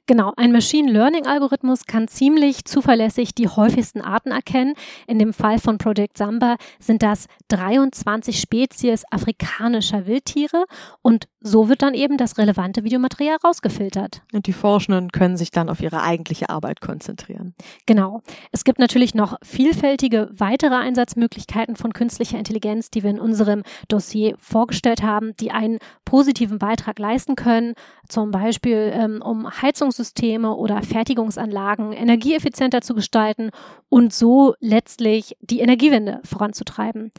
Genau, 0.07 0.33
ein 0.37 0.51
Machine 0.51 0.91
Learning 0.91 1.25
Algorithmus 1.25 1.85
kann 1.85 2.07
ziemlich 2.07 2.65
zuverlässig 2.65 3.33
die 3.33 3.47
häufigsten 3.47 4.01
Arten 4.01 4.29
erkennen. 4.29 4.75
In 5.07 5.17
dem 5.17 5.33
Fall 5.33 5.57
von 5.57 5.79
Project 5.79 6.17
Samba 6.17 6.57
sind 6.79 7.01
das 7.01 7.25
23 7.47 8.39
Spezies 8.39 9.03
afrikanischer 9.09 10.05
Wildtiere 10.05 10.65
und 11.01 11.27
so 11.39 11.69
wird 11.69 11.81
dann 11.81 11.95
eben 11.95 12.17
das 12.17 12.37
relevante 12.37 12.83
Videomaterial 12.83 13.37
rausgefiltert. 13.43 14.21
Und 14.31 14.45
die 14.45 14.53
Forschenden 14.53 15.11
können 15.11 15.37
sich 15.37 15.49
dann 15.49 15.69
auf 15.69 15.81
ihre 15.81 16.03
eigentliche 16.03 16.49
Arbeit 16.49 16.81
konzentrieren. 16.81 17.55
Genau. 17.87 18.21
Es 18.51 18.63
gibt 18.63 18.77
natürlich 18.77 19.15
noch 19.15 19.37
vielfältige 19.43 20.29
weitere 20.31 20.75
Einsatzmöglichkeiten 20.75 21.75
von 21.75 21.93
künstlicher 21.93 22.37
Intelligenz, 22.37 22.91
die 22.91 23.03
wir 23.03 23.09
in 23.09 23.19
unserem 23.19 23.63
Dossier 23.87 24.35
vorgestellt 24.39 25.01
haben, 25.01 25.35
die 25.39 25.49
einen 25.49 25.79
positiven 26.15 26.59
Beitrag 26.59 26.97
leisten 26.97 27.35
können, 27.35 27.73
zum 28.07 28.31
Beispiel 28.31 28.89
ähm, 28.95 29.21
um 29.21 29.49
Heizungssysteme 29.61 30.55
oder 30.55 30.81
Fertigungsanlagen 30.81 31.91
energieeffizienter 31.91 32.79
zu 32.79 32.95
gestalten 32.95 33.49
und 33.89 34.13
so 34.13 34.53
letztlich 34.61 35.35
die 35.41 35.59
Energiewende 35.59 36.21
voranzutreiben. 36.23 37.11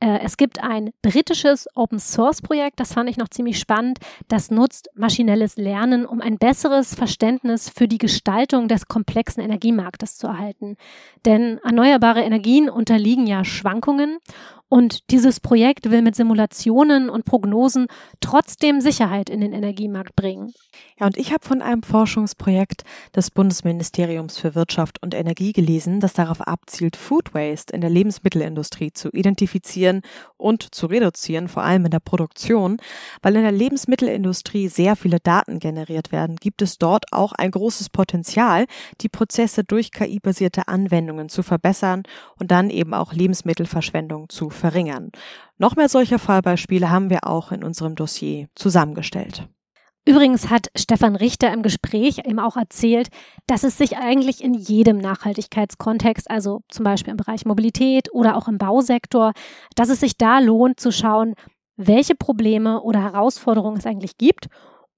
Äh, 0.00 0.18
es 0.22 0.36
gibt 0.36 0.62
ein 0.62 0.90
britisches 1.00 1.66
Open 1.74 1.98
Source 1.98 2.42
Projekt, 2.42 2.78
das 2.78 2.92
fand 2.92 3.08
ich 3.08 3.16
noch 3.16 3.28
ziemlich 3.28 3.58
spannend. 3.58 4.00
Das 4.28 4.50
nutzt 4.50 4.90
maschinelles 4.94 5.56
Lernen, 5.56 6.04
um 6.04 6.20
ein 6.20 6.36
besseres 6.36 6.94
Verständnis 6.94 7.70
für 7.70 7.88
die 7.88 7.96
Gestaltung 7.96 8.68
des 8.68 8.86
komplexen 8.86 9.42
Energiemarktes 9.42 10.18
zu 10.18 10.26
erhalten. 10.26 10.76
Denn 11.24 11.58
erneuerbare 11.64 12.20
Energien 12.20 12.68
unterliegen 12.68 13.26
ja 13.26 13.46
Schwankungen 13.46 14.18
und 14.72 15.10
dieses 15.10 15.38
Projekt 15.38 15.90
will 15.90 16.00
mit 16.00 16.16
Simulationen 16.16 17.10
und 17.10 17.26
Prognosen 17.26 17.88
trotzdem 18.20 18.80
Sicherheit 18.80 19.28
in 19.28 19.42
den 19.42 19.52
Energiemarkt 19.52 20.16
bringen. 20.16 20.54
Ja, 20.98 21.04
und 21.04 21.18
ich 21.18 21.30
habe 21.30 21.44
von 21.44 21.60
einem 21.60 21.82
Forschungsprojekt 21.82 22.84
des 23.14 23.30
Bundesministeriums 23.30 24.38
für 24.38 24.54
Wirtschaft 24.54 25.02
und 25.02 25.12
Energie 25.12 25.52
gelesen, 25.52 26.00
das 26.00 26.14
darauf 26.14 26.40
abzielt, 26.40 26.96
Food 26.96 27.34
Waste 27.34 27.74
in 27.74 27.82
der 27.82 27.90
Lebensmittelindustrie 27.90 28.92
zu 28.94 29.10
identifizieren 29.10 30.00
und 30.38 30.74
zu 30.74 30.86
reduzieren, 30.86 31.48
vor 31.48 31.64
allem 31.64 31.84
in 31.84 31.90
der 31.90 32.00
Produktion. 32.00 32.78
Weil 33.20 33.36
in 33.36 33.42
der 33.42 33.52
Lebensmittelindustrie 33.52 34.68
sehr 34.68 34.96
viele 34.96 35.20
Daten 35.20 35.58
generiert 35.58 36.12
werden, 36.12 36.36
gibt 36.36 36.62
es 36.62 36.78
dort 36.78 37.12
auch 37.12 37.32
ein 37.32 37.50
großes 37.50 37.90
Potenzial, 37.90 38.64
die 39.02 39.10
Prozesse 39.10 39.64
durch 39.64 39.92
KI-basierte 39.92 40.66
Anwendungen 40.66 41.28
zu 41.28 41.42
verbessern 41.42 42.04
und 42.38 42.50
dann 42.50 42.70
eben 42.70 42.94
auch 42.94 43.12
Lebensmittelverschwendung 43.12 44.30
zu 44.30 44.48
verringern. 44.62 45.10
Noch 45.58 45.74
mehr 45.74 45.88
solcher 45.88 46.20
Fallbeispiele 46.20 46.88
haben 46.88 47.10
wir 47.10 47.26
auch 47.26 47.50
in 47.50 47.64
unserem 47.64 47.96
Dossier 47.96 48.46
zusammengestellt. 48.54 49.48
Übrigens 50.04 50.50
hat 50.50 50.68
Stefan 50.76 51.14
Richter 51.14 51.52
im 51.52 51.62
Gespräch 51.62 52.18
eben 52.24 52.38
auch 52.38 52.56
erzählt, 52.56 53.08
dass 53.46 53.62
es 53.62 53.76
sich 53.76 53.96
eigentlich 53.96 54.42
in 54.42 54.54
jedem 54.54 54.98
Nachhaltigkeitskontext, 54.98 56.30
also 56.30 56.60
zum 56.68 56.84
Beispiel 56.84 57.12
im 57.12 57.16
Bereich 57.16 57.44
Mobilität 57.44 58.08
oder 58.12 58.36
auch 58.36 58.48
im 58.48 58.58
Bausektor, 58.58 59.32
dass 59.76 59.90
es 59.90 60.00
sich 60.00 60.16
da 60.16 60.38
lohnt 60.38 60.80
zu 60.80 60.90
schauen, 60.90 61.34
welche 61.76 62.14
Probleme 62.14 62.82
oder 62.82 63.00
Herausforderungen 63.02 63.78
es 63.78 63.86
eigentlich 63.86 64.16
gibt 64.16 64.48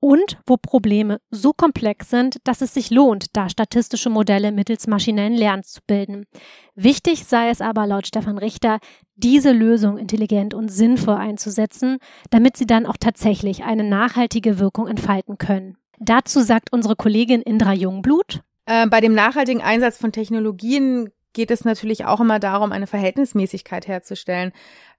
und 0.04 0.36
wo 0.46 0.58
Probleme 0.58 1.18
so 1.30 1.54
komplex 1.54 2.10
sind, 2.10 2.36
dass 2.44 2.60
es 2.60 2.74
sich 2.74 2.90
lohnt, 2.90 3.34
da 3.34 3.48
statistische 3.48 4.10
Modelle 4.10 4.52
mittels 4.52 4.86
maschinellen 4.86 5.32
Lernens 5.32 5.72
zu 5.72 5.80
bilden. 5.86 6.26
Wichtig 6.74 7.24
sei 7.24 7.48
es 7.48 7.62
aber 7.62 7.86
laut 7.86 8.06
Stefan 8.06 8.36
Richter, 8.36 8.80
diese 9.16 9.50
Lösung 9.50 9.96
intelligent 9.96 10.52
und 10.52 10.68
sinnvoll 10.68 11.14
einzusetzen, 11.14 11.96
damit 12.28 12.58
sie 12.58 12.66
dann 12.66 12.84
auch 12.84 12.98
tatsächlich 13.00 13.64
eine 13.64 13.82
nachhaltige 13.82 14.58
Wirkung 14.58 14.88
entfalten 14.88 15.38
können. 15.38 15.78
Dazu 15.98 16.42
sagt 16.42 16.70
unsere 16.70 16.96
Kollegin 16.96 17.40
Indra 17.40 17.72
Jungblut. 17.72 18.42
Äh, 18.66 18.86
bei 18.88 19.00
dem 19.00 19.14
nachhaltigen 19.14 19.62
Einsatz 19.62 19.96
von 19.96 20.12
Technologien 20.12 21.12
geht 21.32 21.50
es 21.50 21.64
natürlich 21.64 22.04
auch 22.04 22.20
immer 22.20 22.40
darum, 22.40 22.72
eine 22.72 22.86
Verhältnismäßigkeit 22.86 23.88
herzustellen 23.88 24.52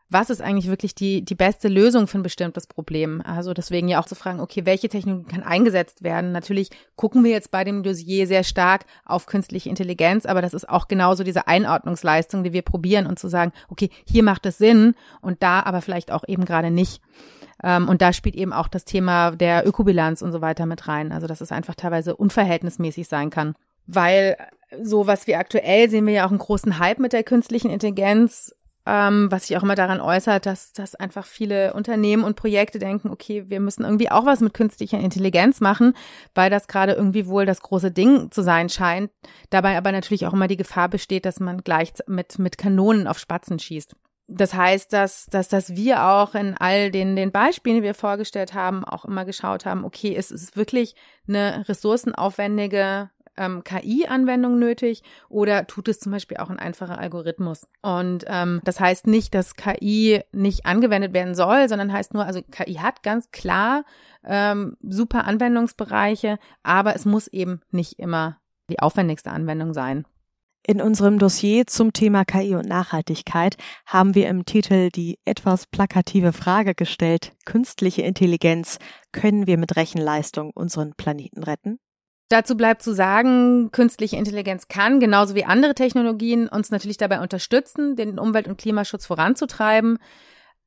was 0.09 0.29
ist 0.29 0.41
eigentlich 0.41 0.67
wirklich 0.67 0.93
die, 0.93 1.25
die 1.25 1.35
beste 1.35 1.67
Lösung 1.67 2.07
für 2.07 2.19
ein 2.19 2.23
bestimmtes 2.23 2.67
Problem? 2.67 3.21
Also 3.25 3.53
deswegen 3.53 3.87
ja 3.87 3.99
auch 3.99 4.05
zu 4.05 4.13
fragen, 4.15 4.39
okay, 4.39 4.65
welche 4.65 4.87
Technologie 4.87 5.25
kann 5.25 5.43
eingesetzt 5.43 6.03
werden? 6.03 6.31
Natürlich 6.31 6.69
gucken 6.95 7.23
wir 7.23 7.31
jetzt 7.31 7.49
bei 7.49 7.63
dem 7.63 7.81
Dossier 7.81 8.27
sehr 8.27 8.43
stark 8.43 8.85
auf 9.03 9.25
künstliche 9.25 9.69
Intelligenz, 9.69 10.25
aber 10.25 10.43
das 10.43 10.53
ist 10.53 10.69
auch 10.69 10.87
genauso 10.87 11.23
diese 11.23 11.47
Einordnungsleistung, 11.47 12.43
die 12.43 12.53
wir 12.53 12.61
probieren 12.61 13.07
und 13.07 13.17
zu 13.17 13.29
sagen, 13.29 13.51
okay, 13.67 13.89
hier 14.05 14.23
macht 14.23 14.45
es 14.45 14.59
Sinn 14.59 14.93
und 15.21 15.41
da 15.41 15.61
aber 15.61 15.81
vielleicht 15.81 16.11
auch 16.11 16.23
eben 16.27 16.45
gerade 16.45 16.69
nicht. 16.69 17.01
Ähm, 17.63 17.89
und 17.89 18.01
da 18.01 18.13
spielt 18.13 18.35
eben 18.35 18.53
auch 18.53 18.67
das 18.67 18.85
Thema 18.85 19.31
der 19.31 19.67
Ökobilanz 19.67 20.21
und 20.21 20.31
so 20.31 20.41
weiter 20.41 20.67
mit 20.67 20.87
rein. 20.87 21.11
Also 21.11 21.25
dass 21.25 21.41
es 21.41 21.51
einfach 21.51 21.73
teilweise 21.73 22.15
unverhältnismäßig 22.15 23.07
sein 23.07 23.31
kann. 23.31 23.55
Weil 23.87 24.37
so 24.83 25.07
was 25.07 25.25
wir 25.25 25.39
aktuell 25.39 25.89
sehen 25.89 26.05
wir 26.05 26.13
ja 26.13 26.25
auch 26.25 26.31
einen 26.31 26.39
großen 26.39 26.77
Hype 26.79 26.99
mit 26.99 27.13
der 27.13 27.23
künstlichen 27.23 27.71
Intelligenz 27.71 28.53
ähm, 28.85 29.31
was 29.31 29.47
sich 29.47 29.57
auch 29.57 29.63
immer 29.63 29.75
daran 29.75 29.99
äußert, 29.99 30.45
dass, 30.45 30.71
dass 30.73 30.95
einfach 30.95 31.25
viele 31.25 31.73
Unternehmen 31.73 32.23
und 32.23 32.35
Projekte 32.35 32.79
denken, 32.79 33.09
okay, 33.09 33.45
wir 33.47 33.59
müssen 33.59 33.83
irgendwie 33.83 34.11
auch 34.11 34.25
was 34.25 34.41
mit 34.41 34.53
künstlicher 34.53 34.99
Intelligenz 34.99 35.61
machen, 35.61 35.93
weil 36.33 36.49
das 36.49 36.67
gerade 36.67 36.93
irgendwie 36.93 37.27
wohl 37.27 37.45
das 37.45 37.61
große 37.61 37.91
Ding 37.91 38.31
zu 38.31 38.43
sein 38.43 38.69
scheint. 38.69 39.11
Dabei 39.49 39.77
aber 39.77 39.91
natürlich 39.91 40.27
auch 40.27 40.33
immer 40.33 40.47
die 40.47 40.57
Gefahr 40.57 40.89
besteht, 40.89 41.25
dass 41.25 41.39
man 41.39 41.63
gleich 41.63 41.93
mit, 42.07 42.39
mit 42.39 42.57
Kanonen 42.57 43.07
auf 43.07 43.19
Spatzen 43.19 43.59
schießt. 43.59 43.95
Das 44.27 44.55
heißt, 44.55 44.91
dass, 44.91 45.27
dass, 45.27 45.49
dass 45.49 45.75
wir 45.75 46.03
auch 46.03 46.33
in 46.33 46.55
all 46.57 46.89
den, 46.89 47.15
den 47.15 47.31
Beispielen, 47.31 47.77
die 47.77 47.83
wir 47.83 47.93
vorgestellt 47.93 48.55
haben, 48.55 48.83
auch 48.83 49.05
immer 49.05 49.23
geschaut 49.23 49.65
haben, 49.65 49.85
okay, 49.85 50.15
es 50.15 50.31
ist 50.31 50.57
wirklich 50.57 50.95
eine 51.27 51.67
ressourcenaufwendige 51.69 53.11
ähm, 53.37 53.63
KI-Anwendung 53.63 54.59
nötig 54.59 55.03
oder 55.29 55.67
tut 55.67 55.87
es 55.87 55.99
zum 55.99 56.11
Beispiel 56.11 56.37
auch 56.37 56.49
ein 56.49 56.59
einfacher 56.59 56.97
Algorithmus? 56.97 57.67
Und 57.81 58.25
ähm, 58.27 58.61
das 58.63 58.79
heißt 58.79 59.07
nicht, 59.07 59.33
dass 59.33 59.55
KI 59.55 60.21
nicht 60.31 60.65
angewendet 60.65 61.13
werden 61.13 61.35
soll, 61.35 61.69
sondern 61.69 61.91
heißt 61.91 62.13
nur, 62.13 62.25
also 62.25 62.41
KI 62.41 62.75
hat 62.75 63.03
ganz 63.03 63.31
klar 63.31 63.83
ähm, 64.23 64.77
super 64.81 65.25
Anwendungsbereiche, 65.25 66.37
aber 66.63 66.95
es 66.95 67.05
muss 67.05 67.27
eben 67.27 67.61
nicht 67.71 67.99
immer 67.99 68.39
die 68.69 68.79
aufwendigste 68.79 69.31
Anwendung 69.31 69.73
sein. 69.73 70.05
In 70.67 70.81
unserem 70.81 71.19
Dossier 71.19 71.67
zum 71.67 71.93
Thema 71.93 72.25
KI 72.25 72.55
und 72.55 72.67
Nachhaltigkeit 72.67 73.55
haben 73.85 74.15
wir 74.15 74.27
im 74.27 74.45
Titel 74.45 74.89
die 74.89 75.19
etwas 75.23 75.67
plakative 75.67 76.33
Frage 76.33 76.73
gestellt, 76.73 77.33
künstliche 77.45 78.01
Intelligenz, 78.01 78.79
können 79.11 79.45
wir 79.45 79.59
mit 79.59 79.75
Rechenleistung 79.75 80.49
unseren 80.55 80.95
Planeten 80.95 81.43
retten? 81.43 81.77
Dazu 82.29 82.57
bleibt 82.57 82.81
zu 82.81 82.93
sagen, 82.93 83.69
künstliche 83.71 84.17
Intelligenz 84.17 84.67
kann, 84.67 84.99
genauso 84.99 85.35
wie 85.35 85.45
andere 85.45 85.75
Technologien, 85.75 86.47
uns 86.47 86.71
natürlich 86.71 86.97
dabei 86.97 87.21
unterstützen, 87.21 87.95
den 87.95 88.17
Umwelt- 88.17 88.47
und 88.47 88.57
Klimaschutz 88.57 89.05
voranzutreiben, 89.05 89.99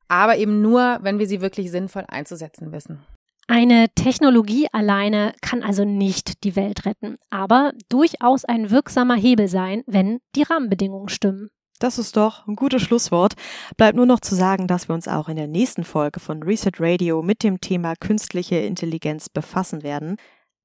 aber 0.07 0.37
eben 0.37 0.61
nur, 0.61 0.99
wenn 1.01 1.19
wir 1.19 1.27
sie 1.27 1.41
wirklich 1.41 1.69
sinnvoll 1.69 2.05
einzusetzen 2.07 2.71
wissen. 2.71 3.03
Eine 3.47 3.87
Technologie 3.95 4.67
alleine 4.71 5.33
kann 5.41 5.63
also 5.63 5.83
nicht 5.83 6.43
die 6.43 6.55
Welt 6.55 6.85
retten, 6.85 7.17
aber 7.31 7.73
durchaus 7.89 8.45
ein 8.45 8.69
wirksamer 8.69 9.15
Hebel 9.15 9.47
sein, 9.47 9.83
wenn 9.87 10.19
die 10.35 10.43
Rahmenbedingungen 10.43 11.09
stimmen. 11.09 11.49
Das 11.79 11.97
ist 11.97 12.15
doch 12.15 12.45
ein 12.45 12.55
gutes 12.55 12.81
Schlusswort. 12.83 13.33
Bleibt 13.75 13.95
nur 13.95 14.05
noch 14.05 14.19
zu 14.19 14.35
sagen, 14.35 14.67
dass 14.67 14.87
wir 14.87 14.93
uns 14.93 15.07
auch 15.07 15.29
in 15.29 15.35
der 15.35 15.47
nächsten 15.47 15.83
Folge 15.83 16.19
von 16.19 16.43
Reset 16.43 16.73
Radio 16.77 17.23
mit 17.23 17.41
dem 17.41 17.59
Thema 17.59 17.95
künstliche 17.95 18.57
Intelligenz 18.57 19.29
befassen 19.29 19.81
werden. 19.81 20.17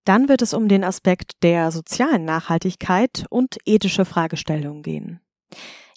Dann 0.05 0.29
wird 0.29 0.43
es 0.43 0.53
um 0.53 0.69
den 0.69 0.85
Aspekt 0.85 1.43
der 1.43 1.71
sozialen 1.71 2.25
Nachhaltigkeit 2.25 3.25
und 3.31 3.57
ethische 3.65 4.05
Fragestellungen 4.05 4.83
gehen. 4.83 5.21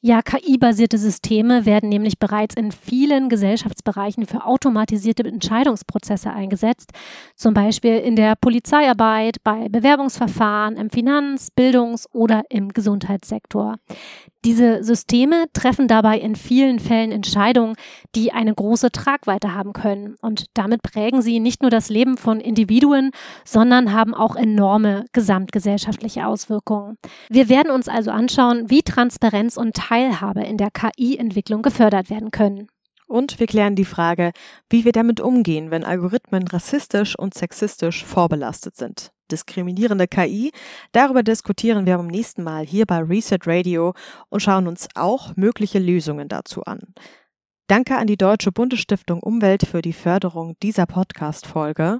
Ja, 0.03 0.21
KI-basierte 0.21 0.99
Systeme 0.99 1.65
werden 1.65 1.89
nämlich 1.89 2.19
bereits 2.19 2.53
in 2.53 2.71
vielen 2.71 3.29
Gesellschaftsbereichen 3.29 4.27
für 4.27 4.45
automatisierte 4.45 5.23
Entscheidungsprozesse 5.23 6.31
eingesetzt, 6.31 6.91
zum 7.35 7.55
Beispiel 7.55 7.97
in 7.97 8.15
der 8.15 8.35
Polizeiarbeit, 8.35 9.37
bei 9.43 9.69
Bewerbungsverfahren, 9.69 10.77
im 10.77 10.91
Finanz-, 10.91 11.49
Bildungs- 11.49 12.07
oder 12.13 12.43
im 12.49 12.73
Gesundheitssektor. 12.73 13.77
Diese 14.45 14.83
Systeme 14.83 15.47
treffen 15.51 15.87
dabei 15.87 16.19
in 16.19 16.35
vielen 16.35 16.79
Fällen 16.79 17.11
Entscheidungen, 17.11 17.75
die 18.15 18.31
eine 18.31 18.53
große 18.53 18.91
Tragweite 18.91 19.53
haben 19.53 19.73
können. 19.73 20.15
Und 20.21 20.45
damit 20.53 20.83
prägen 20.83 21.21
sie 21.21 21.39
nicht 21.39 21.63
nur 21.63 21.71
das 21.71 21.89
Leben 21.89 22.17
von 22.17 22.39
Individuen, 22.39 23.11
sondern 23.43 23.91
haben 23.93 24.13
auch 24.13 24.35
enorme 24.35 25.05
gesamtgesellschaftliche 25.11 26.27
Auswirkungen. 26.27 26.97
Wir 27.29 27.49
werden 27.49 27.71
uns 27.71 27.89
also 27.89 28.11
anschauen, 28.11 28.69
wie 28.69 28.83
Transparenz 28.83 29.57
und 29.57 29.86
Teilhabe 29.87 30.41
in 30.41 30.57
der 30.57 30.69
KI-Entwicklung 30.69 31.61
gefördert 31.61 32.09
werden 32.09 32.31
können. 32.31 32.67
Und 33.07 33.39
wir 33.39 33.47
klären 33.47 33.75
die 33.75 33.85
Frage, 33.85 34.31
wie 34.69 34.83
wir 34.83 34.91
damit 34.91 35.21
umgehen, 35.21 35.71
wenn 35.71 35.85
Algorithmen 35.85 36.45
rassistisch 36.45 37.17
und 37.17 37.33
sexistisch 37.33 38.03
vorbelastet 38.03 38.75
sind. 38.75 39.13
Diskriminierende 39.31 40.07
KI, 40.07 40.51
darüber 40.91 41.23
diskutieren 41.23 41.85
wir 41.85 41.97
beim 41.97 42.07
nächsten 42.07 42.43
Mal 42.43 42.65
hier 42.65 42.85
bei 42.85 42.99
Reset 42.99 43.39
Radio 43.45 43.93
und 44.29 44.41
schauen 44.41 44.67
uns 44.67 44.89
auch 44.95 45.37
mögliche 45.37 45.79
Lösungen 45.79 46.27
dazu 46.27 46.63
an. 46.63 46.79
Danke 47.67 47.97
an 47.97 48.07
die 48.07 48.17
Deutsche 48.17 48.51
Bundesstiftung 48.51 49.21
Umwelt 49.21 49.65
für 49.65 49.81
die 49.81 49.93
Förderung 49.93 50.57
dieser 50.61 50.85
Podcast-Folge. 50.85 51.99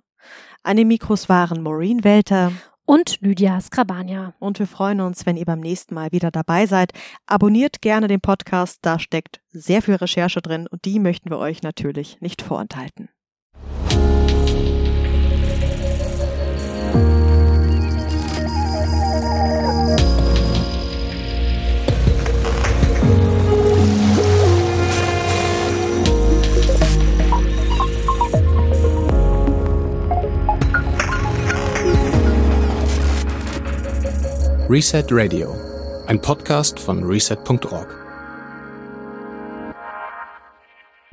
An 0.64 0.76
den 0.76 0.90
Mikros 0.90 1.30
waren 1.30 1.64
Maureen 1.64 2.04
Welter 2.04 2.52
und 2.88 3.18
Lydia 3.22 3.62
Skrabania. 3.62 4.34
Und 4.40 4.58
wir 4.58 4.66
freuen 4.66 5.02
uns, 5.02 5.28
wenn 5.28 5.38
ihr 5.38 5.46
beim 5.46 5.60
nächsten 5.60 5.94
Mal 5.94 6.12
wieder 6.12 6.32
dabei 6.32 6.66
seid. 6.66 6.94
Abonniert 7.28 7.82
gerne 7.82 8.08
den 8.08 8.22
Podcast, 8.22 8.80
da 8.82 8.98
steckt 8.98 9.42
sehr 9.50 9.84
viel 9.84 9.96
Recherche 9.96 10.42
drin 10.42 10.68
und 10.68 10.86
die 10.86 11.00
möchten 11.00 11.30
wir 11.30 11.38
euch 11.38 11.62
natürlich 11.62 12.20
nicht 12.22 12.42
vorenthalten. 12.42 13.10
Reset 34.70 35.06
Radio, 35.12 35.56
ein 36.08 36.20
Podcast 36.20 36.78
von 36.78 37.02
reset.org. 37.06 37.88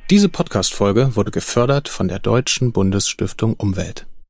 Diese 0.09 0.27
Podcast-Folge 0.27 1.15
wurde 1.15 1.31
gefördert 1.31 1.87
von 1.87 2.09
der 2.09 2.19
Deutschen 2.19 2.73
Bundesstiftung 2.73 3.53
Umwelt. 3.53 4.07